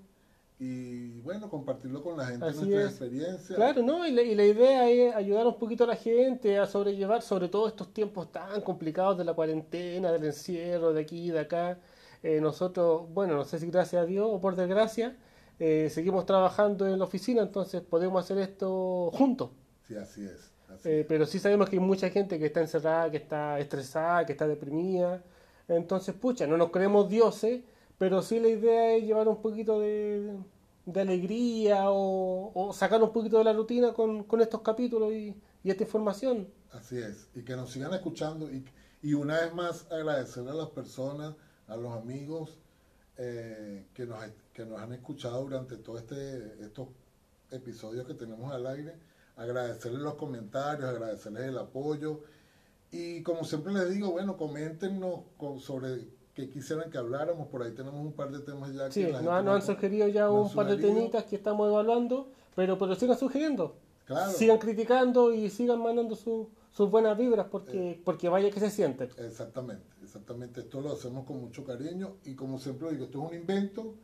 y 0.60 1.20
bueno, 1.20 1.48
compartirlo 1.48 2.02
con 2.02 2.16
la 2.16 2.26
gente 2.26 2.44
Así 2.46 2.58
nuestra 2.58 2.80
es. 2.82 2.88
experiencia. 2.90 3.54
Claro, 3.56 3.82
¿no? 3.82 4.04
Y 4.06 4.10
la, 4.10 4.22
y 4.22 4.34
la 4.34 4.44
idea 4.44 4.90
es 4.90 5.14
ayudar 5.14 5.46
un 5.46 5.56
poquito 5.58 5.84
a 5.84 5.86
la 5.86 5.96
gente 5.96 6.58
a 6.58 6.66
sobrellevar, 6.66 7.22
sobre 7.22 7.48
todo 7.48 7.68
estos 7.68 7.92
tiempos 7.94 8.32
tan 8.32 8.60
complicados 8.62 9.16
de 9.18 9.24
la 9.24 9.34
cuarentena, 9.34 10.10
del 10.10 10.24
encierro, 10.24 10.92
de 10.92 11.02
aquí 11.02 11.26
y 11.28 11.30
de 11.30 11.40
acá. 11.40 11.78
Eh, 12.24 12.40
nosotros, 12.40 13.02
bueno, 13.14 13.36
no 13.36 13.44
sé 13.44 13.60
si 13.60 13.70
gracias 13.70 14.02
a 14.02 14.06
Dios 14.06 14.26
o 14.28 14.40
por 14.40 14.56
desgracia, 14.56 15.16
eh, 15.60 15.88
seguimos 15.90 16.26
trabajando 16.26 16.86
en 16.88 16.98
la 16.98 17.04
oficina, 17.04 17.42
entonces 17.42 17.80
podemos 17.82 18.24
hacer 18.24 18.38
esto 18.38 19.10
juntos. 19.12 19.50
Sí, 19.86 19.94
así 19.96 20.24
es. 20.24 20.52
así 20.68 20.88
Eh, 20.88 21.00
es. 21.00 21.06
pero 21.06 21.24
sí 21.26 21.38
sabemos 21.38 21.68
que 21.68 21.76
hay 21.76 21.80
mucha 21.82 22.10
gente 22.10 22.36
que 22.38 22.46
está 22.46 22.60
encerrada, 22.60 23.10
que 23.12 23.18
está 23.18 23.60
estresada, 23.60 24.26
que 24.26 24.32
está 24.32 24.48
deprimida. 24.48 25.22
Entonces, 25.68 26.14
pucha, 26.16 26.46
no 26.48 26.56
nos 26.56 26.70
creemos 26.70 27.08
dioses, 27.08 27.60
pero 27.98 28.22
sí 28.22 28.38
la 28.40 28.48
idea 28.48 28.94
es 28.94 29.04
llevar 29.04 29.28
un 29.28 29.42
poquito 29.42 29.80
de, 29.80 30.36
de 30.86 31.00
alegría 31.00 31.84
o, 31.88 32.72
sacar 32.72 33.02
un 33.02 33.12
poquito 33.12 33.38
de 33.38 33.44
la 33.44 33.52
rutina 33.52 33.92
con, 33.92 34.24
con 34.24 34.40
estos 34.40 34.62
capítulos 34.62 35.12
y, 35.12 35.34
y 35.64 35.70
esta 35.70 35.82
información. 35.84 36.48
Así 36.72 36.98
es. 36.98 37.28
Y 37.34 37.42
que 37.42 37.56
nos 37.56 37.70
sigan 37.70 37.92
escuchando. 37.94 38.50
Y, 38.50 38.64
y 39.02 39.14
una 39.14 39.40
vez 39.40 39.54
más 39.54 39.86
agradecerle 39.90 40.50
a 40.50 40.54
las 40.54 40.70
personas, 40.70 41.34
a 41.66 41.76
los 41.76 41.92
amigos 41.92 42.58
eh, 43.16 43.86
que, 43.94 44.06
nos, 44.06 44.18
que 44.52 44.64
nos 44.64 44.80
han 44.80 44.92
escuchado 44.92 45.42
durante 45.42 45.76
todos 45.76 46.00
este, 46.02 46.62
estos 46.62 46.88
episodios 47.50 48.06
que 48.06 48.14
tenemos 48.14 48.52
al 48.52 48.66
aire. 48.66 48.94
Agradecerles 49.36 50.00
los 50.02 50.14
comentarios, 50.14 50.88
agradecerles 50.88 51.44
el 51.44 51.58
apoyo. 51.58 52.20
Y 52.90 53.22
como 53.22 53.44
siempre 53.44 53.72
les 53.72 53.90
digo, 53.90 54.10
bueno, 54.10 54.36
coméntenos 54.36 55.20
con- 55.36 55.60
sobre 55.60 56.08
qué 56.38 56.48
quisieran 56.48 56.88
que 56.88 56.98
habláramos. 56.98 57.48
Por 57.48 57.62
ahí 57.64 57.72
tenemos 57.72 58.00
un 58.00 58.12
par 58.12 58.30
de 58.30 58.38
temas 58.38 58.72
ya 58.72 58.88
Sí, 58.92 59.04
que 59.04 59.10
nos, 59.12 59.22
nos 59.24 59.54
han 59.56 59.62
sugerido 59.62 60.06
ya 60.06 60.30
un 60.30 60.52
par 60.54 60.66
de 60.68 60.76
temitas 60.76 61.24
que 61.24 61.34
estamos 61.34 61.68
evaluando, 61.68 62.28
pero, 62.54 62.78
pero 62.78 62.94
sigan 62.94 63.18
sugiriendo. 63.18 63.74
Claro. 64.06 64.30
Sigan 64.30 64.58
criticando 64.58 65.34
y 65.34 65.50
sigan 65.50 65.82
mandando 65.82 66.14
su- 66.14 66.48
sus 66.70 66.88
buenas 66.90 67.18
vibras 67.18 67.46
Eh. 67.46 67.48
porque, 67.50 68.00
porque 68.04 68.28
vaya 68.28 68.50
que 68.52 68.60
se 68.60 68.70
sienten. 68.70 69.10
Exactamente, 69.18 69.84
exactamente. 70.02 70.60
Esto 70.60 70.80
lo 70.80 70.92
hacemos 70.92 71.26
con 71.26 71.40
mucho 71.40 71.64
cariño 71.64 72.14
y 72.24 72.34
como 72.36 72.58
siempre 72.60 72.88
digo, 72.92 73.04
esto 73.06 73.20
es 73.24 73.30
un 73.32 73.36
invento 73.36 73.94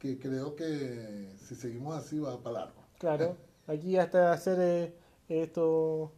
que 0.00 0.18
creo 0.18 0.56
que 0.56 1.30
si 1.38 1.54
seguimos 1.54 1.96
así 1.96 2.18
va 2.18 2.36
para 2.42 2.60
largo. 2.64 2.82
Claro, 2.98 3.36
aquí 3.68 3.96
hasta 3.96 4.32
hacer 4.32 4.58
eh, 4.60 4.94
esto, 5.28 6.10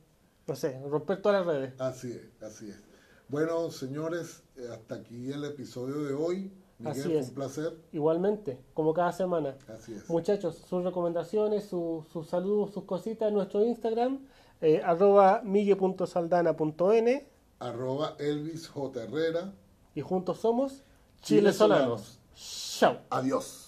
no 0.48 0.56
sé, 0.56 0.80
romper 0.88 1.20
todas 1.20 1.44
las 1.44 1.54
redes. 1.54 1.78
Así 1.80 2.10
es, 2.10 2.42
así 2.42 2.70
es. 2.70 2.80
Bueno, 3.28 3.70
señores, 3.70 4.42
eh, 4.56 4.68
hasta 4.72 4.96
aquí 4.96 5.32
el 5.32 5.44
episodio 5.44 6.02
de 6.04 6.14
hoy. 6.14 6.52
Miguel, 6.78 7.00
Así 7.00 7.12
es. 7.14 7.28
un 7.28 7.34
placer. 7.34 7.76
Igualmente, 7.92 8.60
como 8.74 8.92
cada 8.92 9.10
semana. 9.12 9.56
Así 9.66 9.94
es. 9.94 10.08
Muchachos, 10.10 10.56
sus 10.68 10.84
recomendaciones, 10.84 11.64
su- 11.64 12.04
sus 12.12 12.28
saludos, 12.28 12.72
sus 12.74 12.84
cositas 12.84 13.28
en 13.28 13.34
nuestro 13.34 13.64
Instagram, 13.64 14.20
eh, 14.60 14.82
arroba 14.84 15.40
migue.saldana.n 15.42 17.26
Arroba 17.58 18.14
Elvis 18.18 18.68
J. 18.68 19.02
Herrera. 19.04 19.54
y 19.94 20.02
juntos 20.02 20.38
somos 20.40 20.82
Chile 21.22 21.54
Solanos. 21.54 22.18
Chao. 22.34 22.98
Adiós. 23.08 23.65